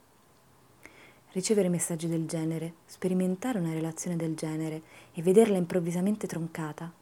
Ricevere 1.33 1.71
messaggi 1.71 2.09
del 2.09 2.27
genere, 2.27 2.75
sperimentare 2.85 3.59
una 3.59 3.73
relazione 3.73 4.17
del 4.17 4.35
genere 4.35 4.83
e 5.15 5.23
vederla 5.23 5.57
improvvisamente 5.57 6.27
troncata 6.27 6.93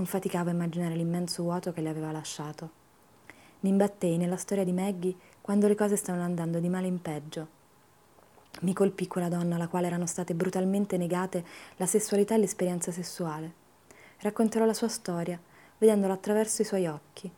non 0.00 0.08
faticavo 0.08 0.48
a 0.48 0.54
immaginare 0.54 0.94
l'immenso 0.94 1.42
vuoto 1.42 1.72
che 1.72 1.82
le 1.82 1.90
aveva 1.90 2.10
lasciato. 2.10 2.70
Mi 3.60 3.68
imbattei 3.68 4.16
nella 4.16 4.38
storia 4.38 4.64
di 4.64 4.72
Maggie 4.72 5.14
quando 5.42 5.68
le 5.68 5.74
cose 5.74 5.96
stavano 5.96 6.24
andando 6.24 6.58
di 6.58 6.70
male 6.70 6.86
in 6.86 7.02
peggio. 7.02 7.58
Mi 8.62 8.72
colpì 8.72 9.06
quella 9.06 9.28
donna 9.28 9.56
alla 9.56 9.68
quale 9.68 9.88
erano 9.88 10.06
state 10.06 10.34
brutalmente 10.34 10.96
negate 10.96 11.44
la 11.76 11.84
sessualità 11.84 12.34
e 12.34 12.38
l'esperienza 12.38 12.90
sessuale. 12.90 13.52
Racconterò 14.20 14.64
la 14.64 14.72
sua 14.72 14.88
storia, 14.88 15.38
vedendola 15.76 16.14
attraverso 16.14 16.62
i 16.62 16.64
suoi 16.64 16.86
occhi. 16.86 17.30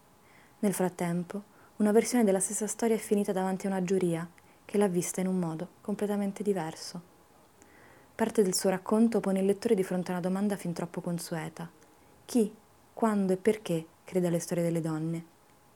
Nel 0.60 0.72
frattempo, 0.72 1.42
una 1.78 1.90
versione 1.90 2.22
della 2.22 2.38
stessa 2.38 2.68
storia 2.68 2.94
è 2.94 3.00
finita 3.00 3.32
davanti 3.32 3.66
a 3.66 3.70
una 3.70 3.82
giuria 3.82 4.28
che 4.64 4.78
l'ha 4.78 4.86
vista 4.86 5.20
in 5.20 5.26
un 5.26 5.40
modo 5.40 5.68
completamente 5.80 6.44
diverso. 6.44 7.00
Parte 8.14 8.44
del 8.44 8.54
suo 8.54 8.70
racconto 8.70 9.18
pone 9.18 9.40
il 9.40 9.46
lettore 9.46 9.74
di 9.74 9.82
fronte 9.82 10.12
a 10.12 10.14
una 10.14 10.22
domanda 10.22 10.54
fin 10.54 10.72
troppo 10.72 11.00
consueta. 11.00 11.80
Chi, 12.32 12.50
quando 12.94 13.34
e 13.34 13.36
perché 13.36 13.84
crede 14.04 14.28
alle 14.28 14.38
storie 14.38 14.64
delle 14.64 14.80
donne? 14.80 15.22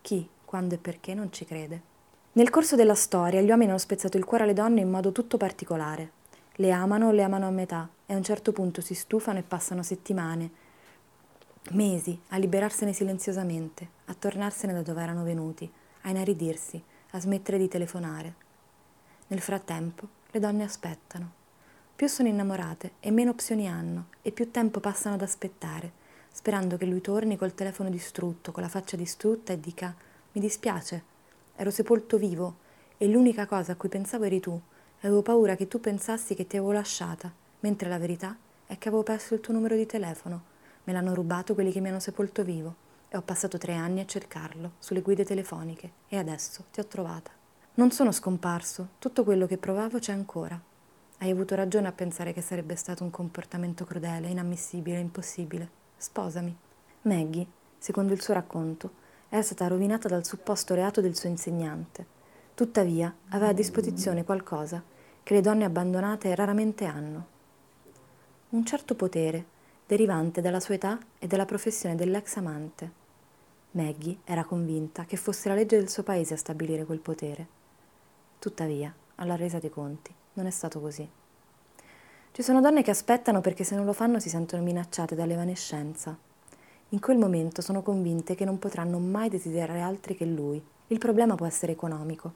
Chi, 0.00 0.26
quando 0.42 0.74
e 0.74 0.78
perché 0.78 1.12
non 1.12 1.30
ci 1.30 1.44
crede? 1.44 1.82
Nel 2.32 2.48
corso 2.48 2.76
della 2.76 2.94
storia 2.94 3.42
gli 3.42 3.50
uomini 3.50 3.68
hanno 3.68 3.78
spezzato 3.78 4.16
il 4.16 4.24
cuore 4.24 4.44
alle 4.44 4.54
donne 4.54 4.80
in 4.80 4.88
modo 4.88 5.12
tutto 5.12 5.36
particolare. 5.36 6.12
Le 6.54 6.70
amano 6.70 7.08
o 7.08 7.10
le 7.10 7.22
amano 7.22 7.46
a 7.46 7.50
metà 7.50 7.86
e 8.06 8.14
a 8.14 8.16
un 8.16 8.22
certo 8.22 8.52
punto 8.52 8.80
si 8.80 8.94
stufano 8.94 9.38
e 9.38 9.42
passano 9.42 9.82
settimane, 9.82 10.50
mesi 11.72 12.18
a 12.28 12.38
liberarsene 12.38 12.94
silenziosamente, 12.94 13.88
a 14.06 14.14
tornarsene 14.14 14.72
da 14.72 14.80
dove 14.80 15.02
erano 15.02 15.24
venuti, 15.24 15.70
a 16.04 16.08
inaridirsi, 16.08 16.82
a 17.10 17.20
smettere 17.20 17.58
di 17.58 17.68
telefonare. 17.68 18.34
Nel 19.26 19.40
frattempo 19.40 20.08
le 20.30 20.40
donne 20.40 20.64
aspettano. 20.64 21.32
Più 21.94 22.06
sono 22.06 22.28
innamorate 22.28 22.92
e 23.00 23.10
meno 23.10 23.32
opzioni 23.32 23.68
hanno 23.68 24.06
e 24.22 24.32
più 24.32 24.50
tempo 24.50 24.80
passano 24.80 25.16
ad 25.16 25.20
aspettare 25.20 26.04
sperando 26.36 26.76
che 26.76 26.84
lui 26.84 27.00
torni 27.00 27.38
col 27.38 27.54
telefono 27.54 27.88
distrutto, 27.88 28.52
con 28.52 28.62
la 28.62 28.68
faccia 28.68 28.94
distrutta 28.94 29.54
e 29.54 29.58
dica 29.58 29.96
mi 30.32 30.40
dispiace, 30.42 31.02
ero 31.56 31.70
sepolto 31.70 32.18
vivo 32.18 32.58
e 32.98 33.08
l'unica 33.08 33.46
cosa 33.46 33.72
a 33.72 33.74
cui 33.74 33.88
pensavo 33.88 34.24
eri 34.24 34.38
tu 34.38 34.60
avevo 35.00 35.22
paura 35.22 35.56
che 35.56 35.66
tu 35.66 35.80
pensassi 35.80 36.34
che 36.34 36.46
ti 36.46 36.58
avevo 36.58 36.72
lasciata, 36.72 37.32
mentre 37.60 37.88
la 37.88 37.96
verità 37.96 38.36
è 38.66 38.76
che 38.76 38.88
avevo 38.88 39.02
perso 39.02 39.32
il 39.32 39.40
tuo 39.40 39.54
numero 39.54 39.76
di 39.76 39.86
telefono, 39.86 40.42
me 40.84 40.92
l'hanno 40.92 41.14
rubato 41.14 41.54
quelli 41.54 41.72
che 41.72 41.80
mi 41.80 41.88
hanno 41.88 42.00
sepolto 42.00 42.44
vivo 42.44 42.74
e 43.08 43.16
ho 43.16 43.22
passato 43.22 43.56
tre 43.56 43.72
anni 43.72 44.00
a 44.00 44.06
cercarlo 44.06 44.72
sulle 44.78 45.00
guide 45.00 45.24
telefoniche 45.24 45.90
e 46.06 46.18
adesso 46.18 46.64
ti 46.70 46.80
ho 46.80 46.84
trovata. 46.84 47.30
Non 47.76 47.92
sono 47.92 48.12
scomparso, 48.12 48.88
tutto 48.98 49.24
quello 49.24 49.46
che 49.46 49.56
provavo 49.56 49.98
c'è 49.98 50.12
ancora. 50.12 50.60
Hai 51.16 51.30
avuto 51.30 51.54
ragione 51.54 51.88
a 51.88 51.92
pensare 51.92 52.34
che 52.34 52.42
sarebbe 52.42 52.76
stato 52.76 53.04
un 53.04 53.10
comportamento 53.10 53.86
crudele, 53.86 54.28
inammissibile, 54.28 54.98
impossibile. 54.98 55.84
Sposami. 55.96 56.54
Maggie, 57.02 57.46
secondo 57.78 58.12
il 58.12 58.20
suo 58.20 58.34
racconto, 58.34 59.04
era 59.28 59.42
stata 59.42 59.66
rovinata 59.66 60.08
dal 60.08 60.26
supposto 60.26 60.74
reato 60.74 61.00
del 61.00 61.16
suo 61.16 61.28
insegnante. 61.28 62.06
Tuttavia, 62.54 63.14
aveva 63.30 63.50
a 63.50 63.54
disposizione 63.54 64.24
qualcosa 64.24 64.82
che 65.22 65.34
le 65.34 65.40
donne 65.40 65.64
abbandonate 65.64 66.34
raramente 66.34 66.84
hanno. 66.84 67.26
Un 68.50 68.64
certo 68.64 68.94
potere, 68.94 69.44
derivante 69.86 70.40
dalla 70.40 70.60
sua 70.60 70.74
età 70.74 70.98
e 71.18 71.26
dalla 71.26 71.46
professione 71.46 71.94
dell'ex 71.94 72.36
amante. 72.36 73.04
Maggie 73.72 74.18
era 74.24 74.44
convinta 74.44 75.04
che 75.04 75.16
fosse 75.16 75.48
la 75.48 75.54
legge 75.54 75.76
del 75.76 75.88
suo 75.88 76.02
paese 76.02 76.34
a 76.34 76.38
stabilire 76.38 76.84
quel 76.84 77.00
potere. 77.00 77.46
Tuttavia, 78.38 78.94
alla 79.16 79.36
resa 79.36 79.58
dei 79.58 79.70
conti, 79.70 80.14
non 80.34 80.46
è 80.46 80.50
stato 80.50 80.80
così. 80.80 81.08
Ci 82.36 82.42
sono 82.42 82.60
donne 82.60 82.82
che 82.82 82.90
aspettano 82.90 83.40
perché 83.40 83.64
se 83.64 83.76
non 83.76 83.86
lo 83.86 83.94
fanno 83.94 84.20
si 84.20 84.28
sentono 84.28 84.62
minacciate 84.62 85.14
dall'evanescenza. 85.14 86.14
In 86.90 87.00
quel 87.00 87.16
momento 87.16 87.62
sono 87.62 87.80
convinte 87.80 88.34
che 88.34 88.44
non 88.44 88.58
potranno 88.58 88.98
mai 88.98 89.30
desiderare 89.30 89.80
altri 89.80 90.14
che 90.14 90.26
lui. 90.26 90.62
Il 90.88 90.98
problema 90.98 91.34
può 91.34 91.46
essere 91.46 91.72
economico. 91.72 92.32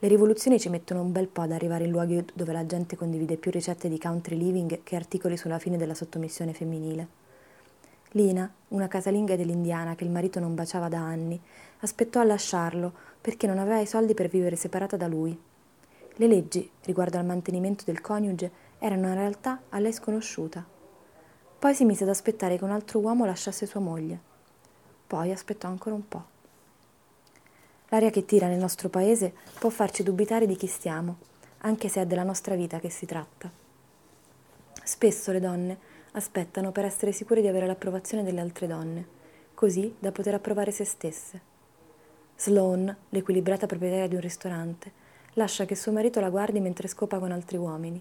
Le 0.00 0.08
rivoluzioni 0.08 0.58
ci 0.58 0.68
mettono 0.68 1.02
un 1.02 1.12
bel 1.12 1.28
po' 1.28 1.42
ad 1.42 1.52
arrivare 1.52 1.84
in 1.84 1.92
luoghi 1.92 2.24
dove 2.34 2.52
la 2.52 2.66
gente 2.66 2.96
condivide 2.96 3.36
più 3.36 3.52
ricette 3.52 3.88
di 3.88 4.00
country 4.00 4.36
living 4.36 4.80
che 4.82 4.96
articoli 4.96 5.36
sulla 5.36 5.60
fine 5.60 5.76
della 5.76 5.94
sottomissione 5.94 6.52
femminile. 6.52 7.06
Lina, 8.14 8.52
una 8.70 8.88
casalinga 8.88 9.36
dell'Indiana 9.36 9.94
che 9.94 10.02
il 10.02 10.10
marito 10.10 10.40
non 10.40 10.56
baciava 10.56 10.88
da 10.88 10.98
anni, 10.98 11.40
aspettò 11.82 12.18
a 12.18 12.24
lasciarlo 12.24 12.92
perché 13.20 13.46
non 13.46 13.58
aveva 13.58 13.78
i 13.78 13.86
soldi 13.86 14.12
per 14.12 14.26
vivere 14.26 14.56
separata 14.56 14.96
da 14.96 15.06
lui. 15.06 15.40
Le 16.16 16.26
leggi 16.26 16.68
riguardo 16.82 17.16
al 17.16 17.24
mantenimento 17.24 17.84
del 17.86 18.00
coniuge 18.00 18.68
erano 18.80 19.06
in 19.06 19.14
realtà 19.14 19.60
a 19.68 19.78
lei 19.78 19.92
sconosciuta. 19.92 20.66
Poi 21.58 21.74
si 21.74 21.84
mise 21.84 22.02
ad 22.02 22.08
aspettare 22.08 22.58
che 22.58 22.64
un 22.64 22.72
altro 22.72 22.98
uomo 22.98 23.24
lasciasse 23.24 23.66
sua 23.66 23.80
moglie. 23.80 24.18
Poi 25.06 25.30
aspettò 25.30 25.68
ancora 25.68 25.94
un 25.94 26.08
po'. 26.08 26.24
L'aria 27.90 28.10
che 28.10 28.24
tira 28.24 28.48
nel 28.48 28.58
nostro 28.58 28.88
paese 28.88 29.34
può 29.58 29.68
farci 29.68 30.02
dubitare 30.02 30.46
di 30.46 30.56
chi 30.56 30.66
stiamo, 30.66 31.18
anche 31.58 31.88
se 31.88 32.00
è 32.00 32.06
della 32.06 32.22
nostra 32.22 32.54
vita 32.54 32.78
che 32.78 32.88
si 32.88 33.04
tratta. 33.04 33.50
Spesso 34.82 35.32
le 35.32 35.40
donne 35.40 35.78
aspettano 36.12 36.72
per 36.72 36.84
essere 36.84 37.12
sicure 37.12 37.40
di 37.40 37.48
avere 37.48 37.66
l'approvazione 37.66 38.24
delle 38.24 38.40
altre 38.40 38.66
donne, 38.66 39.06
così 39.54 39.94
da 39.98 40.12
poter 40.12 40.34
approvare 40.34 40.70
se 40.70 40.84
stesse. 40.84 41.40
Sloane, 42.36 42.96
l'equilibrata 43.10 43.66
proprietaria 43.66 44.08
di 44.08 44.14
un 44.14 44.22
ristorante, 44.22 44.92
lascia 45.34 45.66
che 45.66 45.76
suo 45.76 45.92
marito 45.92 46.20
la 46.20 46.30
guardi 46.30 46.60
mentre 46.60 46.88
scopa 46.88 47.18
con 47.18 47.30
altri 47.30 47.58
uomini. 47.58 48.00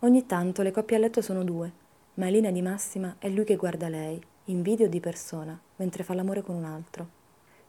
Ogni 0.00 0.26
tanto 0.26 0.60
le 0.60 0.72
coppie 0.72 0.96
a 0.96 0.98
letto 0.98 1.22
sono 1.22 1.42
due, 1.42 1.72
ma 2.14 2.26
in 2.26 2.32
linea 2.32 2.50
di 2.50 2.60
massima 2.60 3.16
è 3.18 3.30
lui 3.30 3.44
che 3.44 3.56
guarda 3.56 3.88
lei, 3.88 4.20
in 4.44 4.60
video 4.60 4.88
di 4.88 5.00
persona, 5.00 5.58
mentre 5.76 6.04
fa 6.04 6.12
l'amore 6.12 6.42
con 6.42 6.54
un 6.54 6.64
altro. 6.64 7.08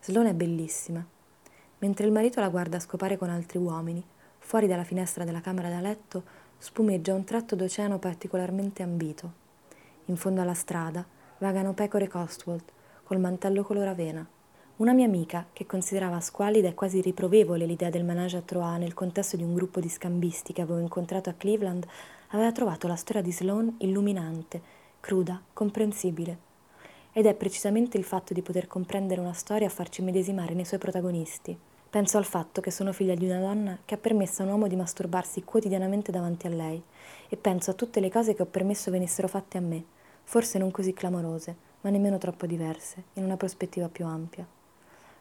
Sloane 0.02 0.32
è 0.32 0.34
bellissima. 0.34 1.04
Mentre 1.80 2.06
il 2.06 2.12
marito 2.12 2.42
la 2.42 2.50
guarda 2.50 2.82
scopare 2.82 3.16
con 3.16 3.30
altri 3.30 3.60
uomini, 3.60 4.04
fuori 4.40 4.68
dalla 4.68 4.84
finestra 4.84 5.24
della 5.24 5.40
camera 5.40 5.70
da 5.70 5.80
letto 5.80 6.24
spumeggia 6.58 7.14
un 7.14 7.24
tratto 7.24 7.56
d'oceano 7.56 7.98
particolarmente 7.98 8.84
ambito. 8.84 9.32
In 10.06 10.18
fondo 10.18 10.42
alla 10.42 10.54
strada 10.54 11.06
vagano 11.38 11.74
pecore 11.74 12.10
Costwold, 12.10 12.64
col 13.04 13.22
mantello 13.22 13.64
color 13.64 13.88
avena. 13.88 14.28
Una 14.78 14.94
mia 14.94 15.06
amica, 15.06 15.48
che 15.54 15.66
considerava 15.66 16.20
squallida 16.20 16.68
e 16.68 16.74
quasi 16.74 17.00
riprovevole 17.02 17.66
l'idea 17.66 17.90
del 17.90 18.04
menage 18.04 18.38
a 18.38 18.42
Troyes 18.42 18.80
nel 18.80 18.94
contesto 18.94 19.38
di 19.38 19.44
un 19.44 19.54
gruppo 19.54 19.80
di 19.80 19.90
scambisti 19.90 20.52
che 20.54 20.62
avevo 20.62 20.80
incontrato 20.80 21.30
a 21.30 21.34
Cleveland, 21.34 21.88
aveva 22.30 22.52
trovato 22.52 22.88
la 22.88 22.96
storia 22.96 23.22
di 23.22 23.32
Sloane 23.32 23.76
illuminante, 23.80 24.62
cruda, 25.00 25.42
comprensibile. 25.54 26.46
Ed 27.14 27.26
è 27.26 27.34
precisamente 27.34 27.98
il 27.98 28.04
fatto 28.04 28.34
di 28.34 28.42
poter 28.42 28.68
comprendere 28.68 29.22
una 29.22 29.34
storia 29.34 29.68
a 29.68 29.72
farci 29.72 30.02
medesimare 30.02 30.54
nei 30.54 30.66
suoi 30.66 30.80
protagonisti. 30.80 31.58
Penso 31.90 32.18
al 32.18 32.26
fatto 32.26 32.60
che 32.60 32.70
sono 32.70 32.92
figlia 32.92 33.16
di 33.16 33.26
una 33.26 33.40
donna 33.40 33.80
che 33.86 33.96
ha 33.96 33.98
permesso 33.98 34.42
a 34.42 34.46
un 34.46 34.52
uomo 34.52 34.68
di 34.68 34.76
masturbarsi 34.76 35.44
quotidianamente 35.44 36.12
davanti 36.12 36.46
a 36.46 36.50
lei 36.50 36.84
e 37.30 37.38
penso 37.38 37.72
a 37.72 37.74
tutte 37.74 38.02
le 38.02 38.12
cose 38.12 38.34
che 38.34 38.42
ho 38.42 38.46
permesso 38.46 38.92
venissero 38.92 39.28
fatte 39.28 39.58
a 39.58 39.62
me, 39.62 39.84
forse 40.24 40.60
non 40.60 40.70
così 40.70 40.94
clamorose, 40.94 41.56
ma 41.82 41.90
nemmeno 41.90 42.18
troppo 42.18 42.46
diverse, 42.46 43.04
in 43.14 43.24
una 43.24 43.38
prospettiva 43.38 43.88
più 43.88 44.06
ampia. 44.06 44.46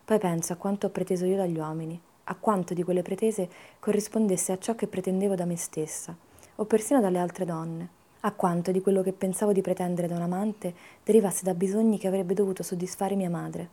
Poi 0.05 0.19
penso 0.19 0.53
a 0.53 0.57
quanto 0.57 0.89
ho 0.89 0.91
preteso 0.91 1.25
io 1.25 1.37
dagli 1.37 1.57
uomini, 1.57 1.99
a 2.25 2.35
quanto 2.35 2.75
di 2.75 2.83
quelle 2.83 3.03
pretese 3.03 3.49
corrispondesse 3.79 4.53
a 4.53 4.59
ciò 4.59 4.75
che 4.75 4.89
pretendevo 4.89 5.37
da 5.37 5.45
me 5.45 5.57
stessa, 5.57 6.17
o 6.57 6.65
persino 6.65 7.01
dalle 7.01 7.19
altre 7.19 7.45
donne, 7.45 7.89
a 8.21 8.33
quanto 8.33 8.71
di 8.73 8.81
quello 8.81 9.03
che 9.03 9.13
pensavo 9.13 9.53
di 9.53 9.61
pretendere 9.61 10.09
da 10.09 10.17
un 10.17 10.23
amante 10.23 10.75
derivasse 11.05 11.45
da 11.45 11.55
bisogni 11.55 11.99
che 11.99 12.09
avrebbe 12.09 12.35
dovuto 12.35 12.63
soddisfare 12.63 13.15
mia 13.15 13.31
madre. 13.31 13.69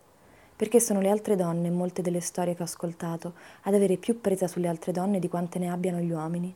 Perché 0.55 0.79
sono 0.79 1.01
le 1.01 1.09
altre 1.09 1.35
donne, 1.35 1.67
in 1.67 1.73
molte 1.73 2.01
delle 2.01 2.19
storie 2.19 2.55
che 2.55 2.61
ho 2.61 2.65
ascoltato, 2.65 3.33
ad 3.63 3.73
avere 3.73 3.97
più 3.97 4.21
presa 4.21 4.47
sulle 4.47 4.67
altre 4.67 4.91
donne 4.91 5.19
di 5.19 5.27
quante 5.27 5.59
ne 5.59 5.69
abbiano 5.69 5.99
gli 5.99 6.11
uomini. 6.11 6.53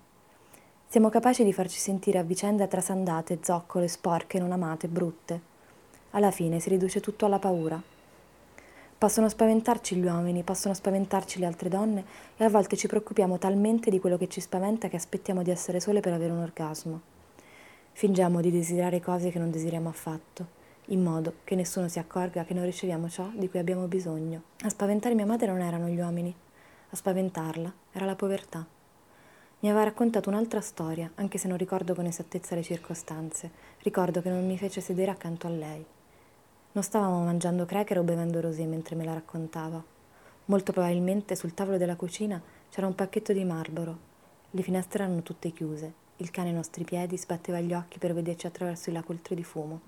Siamo 0.88 1.10
capaci 1.10 1.44
di 1.44 1.52
farci 1.52 1.80
sentire 1.80 2.18
a 2.20 2.24
vicenda 2.24 2.68
trasandate, 2.68 3.40
zoccole, 3.42 3.88
sporche, 3.88 4.40
non 4.40 4.52
amate, 4.52 4.88
brutte. 4.88 5.42
Alla 6.12 6.32
fine 6.32 6.60
si 6.60 6.70
riduce 6.70 7.00
tutto 7.00 7.26
alla 7.26 7.40
paura. 7.40 7.82
Possono 8.98 9.30
spaventarci 9.30 9.96
gli 9.96 10.06
uomini, 10.06 10.42
possono 10.42 10.74
spaventarci 10.74 11.38
le 11.38 11.46
altre 11.46 11.70
donne 11.70 12.04
e 12.36 12.44
a 12.44 12.50
volte 12.50 12.76
ci 12.76 12.88
preoccupiamo 12.88 13.38
talmente 13.38 13.92
di 13.92 14.00
quello 14.00 14.18
che 14.18 14.28
ci 14.28 14.42
spaventa 14.42 14.88
che 14.88 14.96
aspettiamo 14.96 15.44
di 15.44 15.52
essere 15.52 15.80
sole 15.80 16.00
per 16.00 16.14
avere 16.14 16.32
un 16.32 16.40
orgasmo. 16.40 17.02
Fingiamo 17.92 18.42
di 18.42 18.50
desiderare 18.50 19.00
cose 19.00 19.30
che 19.30 19.38
non 19.38 19.52
desideriamo 19.52 19.88
affatto, 19.88 20.48
in 20.86 21.04
modo 21.04 21.36
che 21.44 21.54
nessuno 21.54 21.88
si 21.88 22.00
accorga 22.00 22.44
che 22.44 22.56
non 22.56 22.66
riceviamo 22.66 23.08
ciò 23.08 23.30
di 23.36 23.48
cui 23.48 23.60
abbiamo 23.60 23.86
bisogno. 23.86 24.42
A 24.62 24.70
spaventare 24.70 25.14
mia 25.14 25.28
madre 25.28 25.46
non 25.46 25.62
erano 25.62 25.90
gli 25.90 26.00
uomini, 26.00 26.36
a 26.90 26.96
spaventarla 26.96 27.72
era 27.92 28.06
la 28.06 28.16
povertà. 28.16 28.66
Mi 29.60 29.70
aveva 29.70 29.84
raccontato 29.84 30.30
un'altra 30.30 30.62
storia, 30.62 31.12
anche 31.16 31.38
se 31.38 31.48
non 31.48 31.58
ricordo 31.58 31.94
con 31.94 32.08
esattezza 32.08 32.56
le 32.56 32.64
circostanze. 32.64 33.52
Ricordo 33.84 34.24
che 34.24 34.32
non 34.32 34.44
mi 34.44 34.58
fece 34.58 34.82
sedere 34.82 35.12
accanto 35.12 35.46
a 35.46 35.52
lei. 35.52 35.86
Non 36.78 36.86
stavamo 36.86 37.24
mangiando 37.24 37.66
cracker 37.66 37.98
o 37.98 38.04
bevendo 38.04 38.40
rosé 38.40 38.68
mentre 38.68 38.96
me 38.96 39.04
la 39.04 39.16
raccontava. 39.16 39.84
Molto 40.46 40.72
probabilmente 40.72 41.36
sul 41.36 41.56
tavolo 41.56 41.78
della 41.78 41.96
cucina 41.96 42.40
c'era 42.70 42.86
un 42.86 42.94
pacchetto 42.94 43.34
di 43.34 43.44
Marlboro. 43.44 43.98
Le 44.52 44.62
finestre 44.62 45.04
erano 45.04 45.24
tutte 45.24 45.50
chiuse. 45.50 45.92
Il 46.18 46.30
cane 46.30 46.50
ai 46.50 46.54
nostri 46.54 46.84
piedi 46.84 47.18
sbatteva 47.18 47.60
gli 47.62 47.74
occhi 47.74 47.98
per 47.98 48.14
vederci 48.14 48.46
attraverso 48.46 48.92
i 48.92 48.94
lacultri 48.94 49.34
di 49.34 49.44
fumo. 49.44 49.82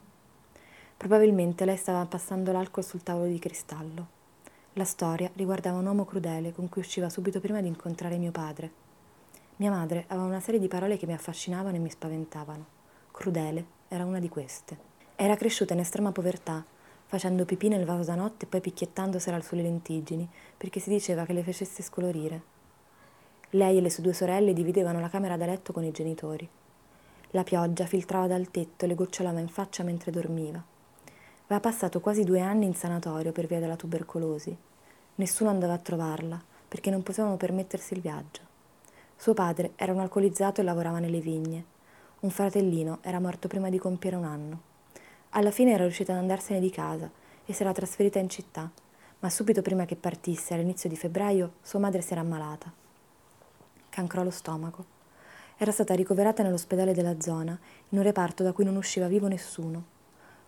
Probabilmente 0.98 1.64
lei 1.64 1.78
stava 1.78 2.04
passando 2.08 2.52
l'alcol 2.52 2.84
sul 2.84 3.04
tavolo 3.04 3.28
di 3.28 3.38
cristallo. 3.38 4.08
La 4.74 4.84
storia 4.84 5.30
riguardava 5.36 5.78
un 5.78 5.86
uomo 5.86 6.06
crudele 6.06 6.54
con 6.54 6.70
cui 6.70 6.82
usciva 6.82 7.08
subito 7.08 7.40
prima 7.40 7.62
di 7.62 7.68
incontrare 7.68 8.18
mio 8.18 8.32
padre. 8.32 8.72
Mia 9.58 9.70
madre 9.70 10.06
aveva 10.08 10.26
una 10.26 10.40
serie 10.40 10.60
di 10.60 10.68
parole 10.68 10.98
che 10.98 11.06
mi 11.06 11.14
affascinavano 11.14 11.76
e 11.76 11.80
mi 11.80 11.92
spaventavano. 11.92 12.66
Crudele 13.12 13.64
era 13.90 14.06
una 14.06 14.18
di 14.18 14.28
queste. 14.28 14.88
Era 15.16 15.36
cresciuta 15.36 15.74
in 15.74 15.82
estrema 15.82 16.12
povertà 16.12 16.66
facendo 17.10 17.44
pipì 17.44 17.70
nel 17.70 17.86
vaso 17.86 18.04
da 18.04 18.14
notte 18.14 18.46
e 18.46 18.48
poi 18.48 18.62
picchiettandosela 18.62 19.42
sulle 19.42 19.64
lentiggini, 19.64 20.30
perché 20.56 20.80
si 20.80 20.92
diceva 20.92 21.26
che 21.26 21.34
le 21.34 21.42
facesse 21.42 21.82
scolorire. 21.82 22.42
Lei 23.50 23.80
e 23.80 23.82
le 23.82 23.90
sue 23.90 24.04
due 24.04 24.14
sorelle 24.14 24.54
dividevano 24.54 25.00
la 25.00 25.10
camera 25.10 25.36
da 25.36 25.48
letto 25.48 25.74
con 25.74 25.84
i 25.84 25.90
genitori. 25.90 26.48
La 27.32 27.42
pioggia 27.42 27.88
filtrava 27.88 28.28
dal 28.28 28.52
tetto 28.52 28.86
e 28.86 28.88
le 28.88 28.94
gocciolava 28.94 29.40
in 29.40 29.48
faccia 29.48 29.82
mentre 29.82 30.12
dormiva. 30.12 30.64
Aveva 31.46 31.60
passato 31.60 32.00
quasi 32.00 32.24
due 32.24 32.42
anni 32.42 32.66
in 32.68 32.76
sanatorio 32.76 33.32
per 33.32 33.48
via 33.48 33.60
della 33.60 33.76
tubercolosi. 33.76 34.56
Nessuno 35.16 35.50
andava 35.50 35.74
a 35.74 35.80
trovarla, 35.80 36.40
perché 36.68 36.92
non 36.92 37.02
potevano 37.02 37.38
permettersi 37.38 37.96
il 37.96 38.02
viaggio. 38.02 38.42
Suo 39.16 39.34
padre 39.34 39.72
era 39.78 39.94
un 39.94 40.00
alcolizzato 40.00 40.62
e 40.62 40.64
lavorava 40.64 41.00
nelle 41.00 41.22
vigne. 41.22 41.66
Un 42.20 42.30
fratellino 42.30 43.00
era 43.02 43.20
morto 43.20 43.48
prima 43.48 43.70
di 43.70 43.80
compiere 43.80 44.16
un 44.16 44.26
anno. 44.26 44.69
Alla 45.34 45.52
fine 45.52 45.74
era 45.74 45.84
riuscita 45.84 46.12
ad 46.12 46.18
andarsene 46.18 46.60
di 46.60 46.72
casa 46.72 47.10
e 47.46 47.54
si 47.54 47.62
era 47.62 47.72
trasferita 47.72 48.18
in 48.18 48.30
città, 48.30 48.70
ma 49.20 49.30
subito 49.30 49.62
prima 49.62 49.86
che 49.86 49.96
partisse, 49.96 50.56
all'inizio 50.56 50.90
di 50.90 50.96
febbraio, 50.96 51.54
sua 51.62 51.78
madre 51.78 52.02
si 52.02 52.14
era 52.14 52.22
ammalata. 52.22 52.74
Cancro 53.90 54.22
allo 54.22 54.32
stomaco. 54.32 54.98
Era 55.58 55.72
stata 55.72 55.94
ricoverata 55.94 56.42
nell'ospedale 56.42 56.94
della 56.94 57.22
zona, 57.22 57.58
in 57.90 57.98
un 58.00 58.04
reparto 58.04 58.42
da 58.42 58.54
cui 58.54 58.64
non 58.64 58.76
usciva 58.76 59.08
vivo 59.08 59.28
nessuno. 59.28 59.98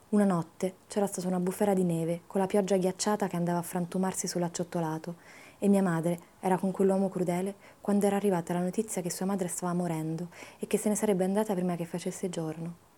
Una 0.10 0.26
notte 0.26 0.78
c'era 0.88 1.06
stata 1.06 1.28
una 1.28 1.40
bufera 1.40 1.76
di 1.76 1.84
neve, 1.84 2.22
con 2.26 2.42
la 2.42 2.48
pioggia 2.48 2.78
ghiacciata 2.78 3.28
che 3.28 3.36
andava 3.36 3.60
a 3.60 3.64
frantumarsi 3.64 4.28
sull'acciottolato, 4.28 5.16
e 5.60 5.68
mia 5.68 5.84
madre 5.84 6.20
era 6.40 6.58
con 6.58 6.72
quell'uomo 6.72 7.08
crudele 7.08 7.54
quando 7.82 8.08
era 8.08 8.16
arrivata 8.16 8.54
la 8.54 8.62
notizia 8.62 9.04
che 9.04 9.12
sua 9.12 9.28
madre 9.28 9.48
stava 9.48 9.74
morendo 9.74 10.30
e 10.58 10.66
che 10.66 10.80
se 10.80 10.90
ne 10.90 10.96
sarebbe 10.96 11.24
andata 11.24 11.54
prima 11.54 11.76
che 11.76 11.86
facesse 11.86 12.30
giorno. 12.30 12.90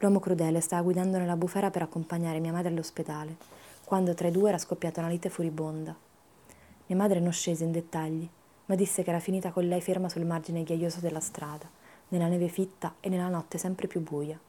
L'uomo 0.00 0.18
crudele 0.18 0.60
stava 0.60 0.80
guidando 0.80 1.18
nella 1.18 1.36
bufera 1.36 1.70
per 1.70 1.82
accompagnare 1.82 2.40
mia 2.40 2.52
madre 2.52 2.68
all'ospedale, 2.68 3.36
quando 3.84 4.14
tra 4.14 4.28
i 4.28 4.30
due 4.30 4.48
era 4.48 4.56
scoppiata 4.56 5.00
una 5.00 5.10
lite 5.10 5.28
furibonda. 5.28 5.94
Mia 6.86 6.98
madre 6.98 7.20
non 7.20 7.32
scese 7.32 7.64
in 7.64 7.72
dettagli, 7.72 8.26
ma 8.64 8.74
disse 8.76 9.02
che 9.02 9.10
era 9.10 9.20
finita 9.20 9.50
con 9.50 9.68
lei 9.68 9.82
ferma 9.82 10.08
sul 10.08 10.24
margine 10.24 10.62
ghiaioso 10.62 11.00
della 11.00 11.20
strada, 11.20 11.68
nella 12.08 12.28
neve 12.28 12.48
fitta 12.48 12.94
e 12.98 13.10
nella 13.10 13.28
notte 13.28 13.58
sempre 13.58 13.88
più 13.88 14.00
buia. 14.00 14.40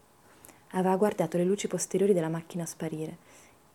Aveva 0.71 0.95
guardato 0.95 1.35
le 1.35 1.43
luci 1.43 1.67
posteriori 1.67 2.13
della 2.13 2.29
macchina 2.29 2.65
sparire 2.65 3.17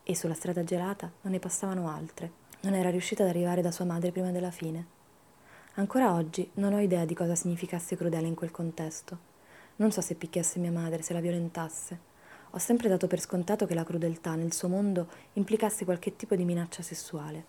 e 0.03 0.17
sulla 0.17 0.33
strada 0.33 0.65
gelata 0.65 1.11
non 1.21 1.33
ne 1.35 1.39
passavano 1.41 1.91
altre. 1.91 2.45
Non 2.61 2.73
era 2.73 2.89
riuscita 2.89 3.23
ad 3.23 3.29
arrivare 3.29 3.61
da 3.61 3.71
sua 3.71 3.85
madre 3.85 4.13
prima 4.13 4.31
della 4.31 4.51
fine. 4.51 4.87
Ancora 5.75 6.15
oggi 6.15 6.49
non 6.55 6.73
ho 6.73 6.81
idea 6.81 7.05
di 7.05 7.15
cosa 7.15 7.35
significasse 7.35 7.97
crudele 7.97 8.27
in 8.27 8.35
quel 8.35 8.51
contesto. 8.51 9.35
Non 9.77 9.93
so 9.93 10.01
se 10.01 10.15
picchiasse 10.15 10.59
mia 10.59 10.71
madre, 10.73 11.03
se 11.03 11.13
la 11.13 11.21
violentasse. 11.21 12.15
Ho 12.53 12.59
sempre 12.59 12.89
dato 12.89 13.07
per 13.07 13.21
scontato 13.21 13.67
che 13.67 13.75
la 13.75 13.85
crudeltà 13.85 14.35
nel 14.35 14.55
suo 14.55 14.69
mondo 14.69 15.09
implicasse 15.35 15.85
qualche 15.85 16.17
tipo 16.17 16.35
di 16.35 16.47
minaccia 16.47 16.81
sessuale. 16.81 17.45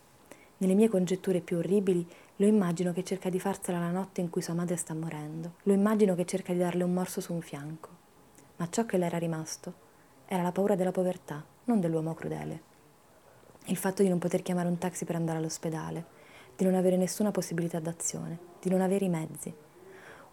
Nelle 0.58 0.74
mie 0.74 0.90
congetture 0.90 1.40
più 1.40 1.58
orribili 1.58 2.06
lo 2.38 2.46
immagino 2.46 2.92
che 2.92 3.06
cerca 3.06 3.30
di 3.30 3.40
farsela 3.40 3.80
la 3.80 3.92
notte 3.92 4.20
in 4.20 4.30
cui 4.30 4.42
sua 4.42 4.56
madre 4.56 4.76
sta 4.76 4.94
morendo. 4.94 5.54
Lo 5.64 5.74
immagino 5.74 6.16
che 6.16 6.26
cerca 6.26 6.52
di 6.52 6.60
darle 6.60 6.84
un 6.84 6.94
morso 6.94 7.22
su 7.22 7.32
un 7.32 7.42
fianco. 7.42 7.90
Ma 8.58 8.68
ciò 8.70 8.86
che 8.86 8.98
le 8.98 9.06
era 9.06 9.18
rimasto 9.18 9.86
era 10.26 10.44
la 10.44 10.52
paura 10.52 10.76
della 10.76 10.92
povertà, 10.92 11.42
non 11.66 11.80
dell'uomo 11.80 12.14
crudele. 12.14 12.62
Il 13.68 13.78
fatto 13.78 14.04
di 14.04 14.10
non 14.10 14.20
poter 14.20 14.42
chiamare 14.42 14.68
un 14.68 14.78
taxi 14.78 15.06
per 15.06 15.16
andare 15.16 15.38
all'ospedale, 15.38 16.06
di 16.58 16.66
non 16.66 16.74
avere 16.74 16.98
nessuna 16.98 17.32
possibilità 17.32 17.80
d'azione, 17.80 18.38
di 18.60 18.70
non 18.70 18.82
avere 18.82 19.06
i 19.06 19.10
mezzi, 19.10 19.54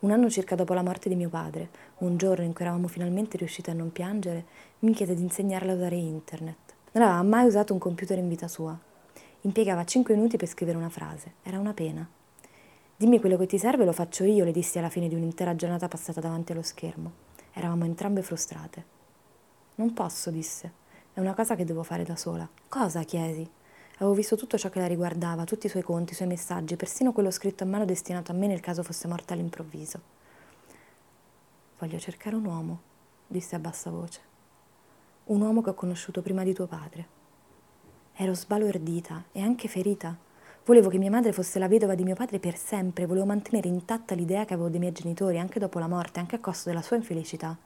un 0.05 0.11
anno 0.11 0.29
circa 0.29 0.55
dopo 0.55 0.75
la 0.75 0.83
morte 0.83 1.09
di 1.09 1.15
mio 1.15 1.31
padre, 1.31 1.71
un 1.99 2.19
giorno 2.19 2.45
in 2.45 2.53
cui 2.53 2.63
eravamo 2.63 2.89
finalmente 2.89 3.39
riusciti 3.39 3.71
a 3.71 3.73
non 3.73 3.91
piangere, 3.91 4.45
mi 4.81 4.93
chiese 4.93 5.15
di 5.15 5.23
insegnarle 5.23 5.73
a 5.73 5.75
usare 5.75 5.97
internet. 5.97 6.75
Non 6.93 7.05
aveva 7.05 7.23
mai 7.23 7.47
usato 7.47 7.73
un 7.73 7.79
computer 7.79 8.19
in 8.19 8.29
vita 8.29 8.47
sua. 8.47 8.79
Impiegava 9.41 9.85
cinque 9.85 10.15
minuti 10.15 10.37
per 10.37 10.47
scrivere 10.47 10.77
una 10.77 10.91
frase. 10.91 11.37
Era 11.43 11.59
una 11.59 11.73
pena. 11.73 12.07
Dimmi 12.95 13.19
quello 13.19 13.39
che 13.39 13.47
ti 13.47 13.57
serve, 13.57 13.87
lo 13.87 13.93
faccio 13.93 14.25
io, 14.25 14.45
le 14.45 14.53
dissi 14.53 14.79
alla 14.79 14.91
fine 14.91 15.09
di 15.09 15.15
un'intera 15.15 15.57
giornata 15.57 15.89
passata 15.89 16.21
davanti 16.21 16.53
allo 16.53 16.63
schermo. 16.63 17.11
Eravamo 17.55 17.87
entrambe 17.87 18.21
frustrate. 18.21 18.85
Non 19.77 19.95
posso, 19.95 20.31
disse. 20.31 20.71
È 21.15 21.21
una 21.21 21.33
cosa 21.33 21.57
che 21.57 21.65
devo 21.65 21.83
fare 21.83 22.05
da 22.05 22.15
sola. 22.15 22.47
Cosa? 22.69 23.03
chiesi. 23.05 23.49
Avevo 23.97 24.15
visto 24.15 24.35
tutto 24.35 24.59
ciò 24.59 24.71
che 24.71 24.81
la 24.81 24.89
riguardava, 24.89 25.45
tutti 25.45 25.67
i 25.67 25.69
suoi 25.69 25.83
conti, 25.83 26.13
i 26.13 26.17
suoi 26.17 26.27
messaggi, 26.27 26.75
persino 26.75 27.13
quello 27.13 27.31
scritto 27.31 27.63
a 27.63 27.67
mano 27.67 27.85
destinato 27.85 28.33
a 28.33 28.35
me 28.35 28.49
nel 28.49 28.59
caso 28.59 28.83
fosse 28.83 29.07
morta 29.07 29.35
all'improvviso. 29.35 30.01
Voglio 31.79 31.99
cercare 32.01 32.35
un 32.35 32.45
uomo, 32.45 32.81
disse 33.29 33.55
a 33.55 33.61
bassa 33.61 33.91
voce. 33.91 34.21
Un 35.27 35.41
uomo 35.41 35.63
che 35.63 35.71
ho 35.71 35.75
conosciuto 35.75 36.23
prima 36.23 36.43
di 36.43 36.53
tuo 36.53 36.67
padre. 36.67 37.07
Ero 38.15 38.35
sbalordita 38.35 39.27
e 39.31 39.41
anche 39.41 39.69
ferita. 39.69 40.17
Volevo 40.65 40.89
che 40.89 40.99
mia 40.99 41.11
madre 41.11 41.33
fosse 41.33 41.61
la 41.61 41.69
vedova 41.69 41.95
di 41.95 42.03
mio 42.03 42.17
padre 42.17 42.41
per 42.41 42.57
sempre, 42.57 43.07
volevo 43.07 43.27
mantenere 43.27 43.69
intatta 43.69 44.17
l'idea 44.17 44.45
che 44.45 44.55
avevo 44.55 44.71
dei 44.71 44.81
miei 44.81 44.93
genitori, 44.93 45.39
anche 45.39 45.61
dopo 45.61 45.79
la 45.79 45.87
morte, 45.87 46.19
anche 46.19 46.35
a 46.35 46.41
costo 46.41 46.69
della 46.69 46.83
sua 46.83 46.97
infelicità. 46.97 47.57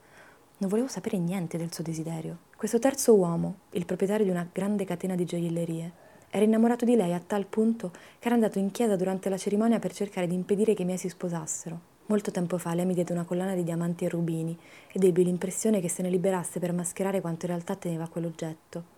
Non 0.59 0.69
volevo 0.69 0.89
sapere 0.89 1.17
niente 1.17 1.57
del 1.57 1.73
suo 1.73 1.85
desiderio. 1.85 2.39
Questo 2.57 2.79
terzo 2.79 3.15
uomo, 3.15 3.61
il 3.71 3.87
proprietario 3.87 4.25
di 4.25 4.31
una 4.31 4.49
grande 4.53 4.85
catena 4.85 5.15
di 5.15 5.25
gioiellerie, 5.25 5.93
era 6.31 6.45
innamorato 6.45 6.85
di 6.85 6.95
lei 6.95 7.13
a 7.15 7.21
tal 7.21 7.47
punto 7.47 7.91
che 8.19 8.27
era 8.27 8.35
andato 8.35 8.59
in 8.59 8.71
chiesa 8.71 8.97
durante 8.97 9.29
la 9.29 9.39
cerimonia 9.39 9.79
per 9.79 9.93
cercare 9.93 10.27
di 10.27 10.35
impedire 10.35 10.75
che 10.75 10.83
i 10.83 10.85
miei 10.85 10.99
si 10.99 11.09
sposassero. 11.09 11.97
Molto 12.07 12.31
tempo 12.31 12.59
fa 12.59 12.75
lei 12.75 12.87
mi 12.87 12.95
diede 12.95 13.13
una 13.13 13.25
collana 13.25 13.55
di 13.55 13.65
diamanti 13.65 14.05
e 14.05 14.09
rubini 14.09 14.57
ed 14.93 15.05
ebbi 15.05 15.25
l'impressione 15.25 15.81
che 15.81 15.89
se 15.89 16.03
ne 16.03 16.11
liberasse 16.11 16.59
per 16.59 16.73
mascherare 16.73 17.21
quanto 17.21 17.47
in 17.47 17.53
realtà 17.53 17.77
teneva 17.77 18.09
quell'oggetto. 18.09 18.97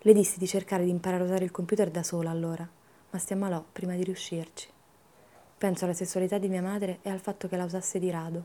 Le 0.00 0.12
dissi 0.12 0.38
di 0.38 0.46
cercare 0.46 0.84
di 0.84 0.90
imparare 0.90 1.22
a 1.22 1.26
usare 1.26 1.44
il 1.44 1.50
computer 1.50 1.90
da 1.90 2.02
sola 2.02 2.30
allora, 2.30 2.68
ma 3.10 3.18
si 3.18 3.32
ammalò 3.32 3.64
prima 3.72 3.94
di 3.94 4.04
riuscirci. 4.04 4.68
Penso 5.58 5.84
alla 5.84 5.94
sessualità 5.94 6.36
di 6.36 6.48
mia 6.48 6.62
madre 6.62 6.98
e 7.02 7.08
al 7.08 7.20
fatto 7.20 7.48
che 7.48 7.56
la 7.56 7.64
usasse 7.64 7.98
di 7.98 8.10
rado, 8.10 8.44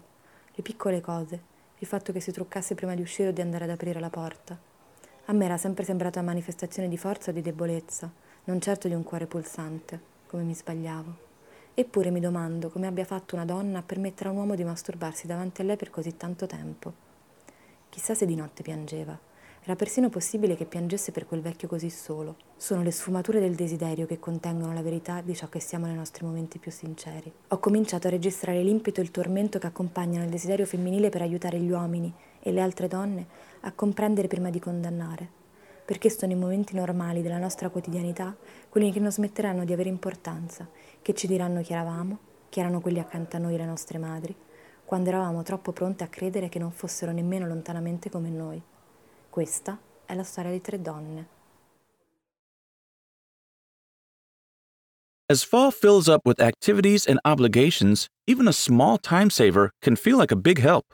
le 0.54 0.64
piccole 0.64 1.02
cose, 1.02 1.40
il 1.80 1.88
fatto 1.88 2.14
che 2.14 2.22
si 2.22 2.32
truccasse 2.32 2.76
prima 2.76 2.96
di 2.96 3.02
uscire 3.02 3.30
o 3.30 3.34
di 3.34 3.42
andare 3.42 3.66
ad 3.66 3.72
aprire 3.72 4.00
la 4.00 4.10
porta. 4.10 4.71
A 5.26 5.34
me 5.34 5.46
era 5.46 5.58
sempre 5.58 5.84
sembrata 5.84 6.22
manifestazione 6.22 6.90
di 6.90 6.98
forza 6.98 7.30
o 7.30 7.34
di 7.34 7.42
debolezza, 7.42 8.12
non 8.46 8.60
certo 8.60 8.88
di 8.88 8.96
un 8.96 9.04
cuore 9.04 9.28
pulsante, 9.28 10.00
come 10.26 10.42
mi 10.42 10.56
sbagliavo. 10.56 11.30
Eppure 11.76 12.10
mi 12.10 12.20
domando 12.20 12.70
come 12.70 12.88
abbia 12.88 13.06
fatto 13.06 13.36
una 13.36 13.46
donna 13.46 13.80
a 13.80 13.84
permettere 13.84 14.30
a 14.30 14.32
un 14.32 14.40
uomo 14.40 14.56
di 14.56 14.64
masturbarsi 14.64 15.28
davanti 15.28 15.62
a 15.62 15.64
lei 15.64 15.78
per 15.78 15.92
così 15.92 16.18
tanto 16.18 16.48
tempo. 16.48 16.92
Chissà 17.90 18.16
se 18.16 18.26
di 18.26 18.36
notte 18.36 18.64
piangeva. 18.64 19.18
Era 19.64 19.76
persino 19.76 20.10
possibile 20.10 20.56
che 20.56 20.66
piangesse 20.66 21.12
per 21.12 21.28
quel 21.28 21.42
vecchio 21.42 21.68
così 21.68 21.92
solo. 21.92 22.36
Sono 22.58 22.82
le 22.82 22.90
sfumature 22.90 23.40
del 23.40 23.54
desiderio 23.54 24.08
che 24.08 24.18
contengono 24.18 24.74
la 24.74 24.82
verità 24.82 25.22
di 25.22 25.36
ciò 25.36 25.48
che 25.50 25.60
siamo 25.60 25.86
nei 25.86 25.96
nostri 25.96 26.26
momenti 26.26 26.58
più 26.58 26.72
sinceri. 26.72 27.32
Ho 27.50 27.60
cominciato 27.60 28.08
a 28.08 28.10
registrare 28.10 28.64
l'impeto 28.64 29.02
e 29.02 29.04
il 29.04 29.12
tormento 29.12 29.60
che 29.60 29.68
accompagnano 29.68 30.24
il 30.24 30.32
desiderio 30.32 30.66
femminile 30.66 31.10
per 31.10 31.22
aiutare 31.22 31.60
gli 31.60 31.70
uomini 31.70 32.12
e 32.40 32.52
le 32.52 32.60
altre 32.60 32.88
donne 32.88 33.28
a 33.62 33.72
comprendere 33.72 34.28
prima 34.28 34.50
di 34.50 34.60
condannare. 34.60 35.40
Perché 35.86 36.10
sono 36.10 36.32
i 36.32 36.36
momenti 36.36 36.76
normali 36.76 37.22
della 37.22 37.38
nostra 37.38 37.70
quotidianità 37.70 38.36
quelli 38.70 38.92
che 38.92 39.00
non 39.00 39.12
smetteranno 39.12 39.66
di 39.66 39.74
avere 39.74 39.90
importanza, 39.90 40.68
che 41.02 41.14
ci 41.14 41.28
diranno 41.28 41.62
chi 41.62 41.74
eravamo, 41.74 42.20
chi 42.50 42.60
erano 42.60 42.82
quelli 42.82 43.00
accanto 43.00 43.36
a 43.36 43.40
noi 43.40 43.58
le 43.58 43.66
nostre 43.66 43.98
madri, 43.98 44.36
quando 44.86 45.10
eravamo 45.10 45.44
troppo 45.44 45.72
pronte 45.72 46.04
a 46.04 46.08
credere 46.08 46.50
che 46.50 46.60
non 46.60 46.72
fossero 46.72 47.12
nemmeno 47.12 47.48
lontanamente 47.48 48.10
come 48.10 48.30
noi. 48.30 48.62
Questa 49.30 49.80
è 50.06 50.14
la 50.14 50.24
storia 50.24 50.52
di 50.52 50.62
tre 50.62 50.82
donne. 50.82 51.40
As 55.30 55.46
fall 55.46 55.72
fills 55.72 56.10
up 56.10 56.26
with 56.26 56.42
activities 56.42 57.08
and 57.08 57.18
obligations, 57.24 58.08
even 58.28 58.50
a 58.50 58.52
small 58.52 58.98
time 58.98 59.30
saver 59.30 59.72
can 59.82 59.96
feel 59.96 60.18
like 60.18 60.34
a 60.34 60.36
big 60.36 60.60
help. 60.60 60.94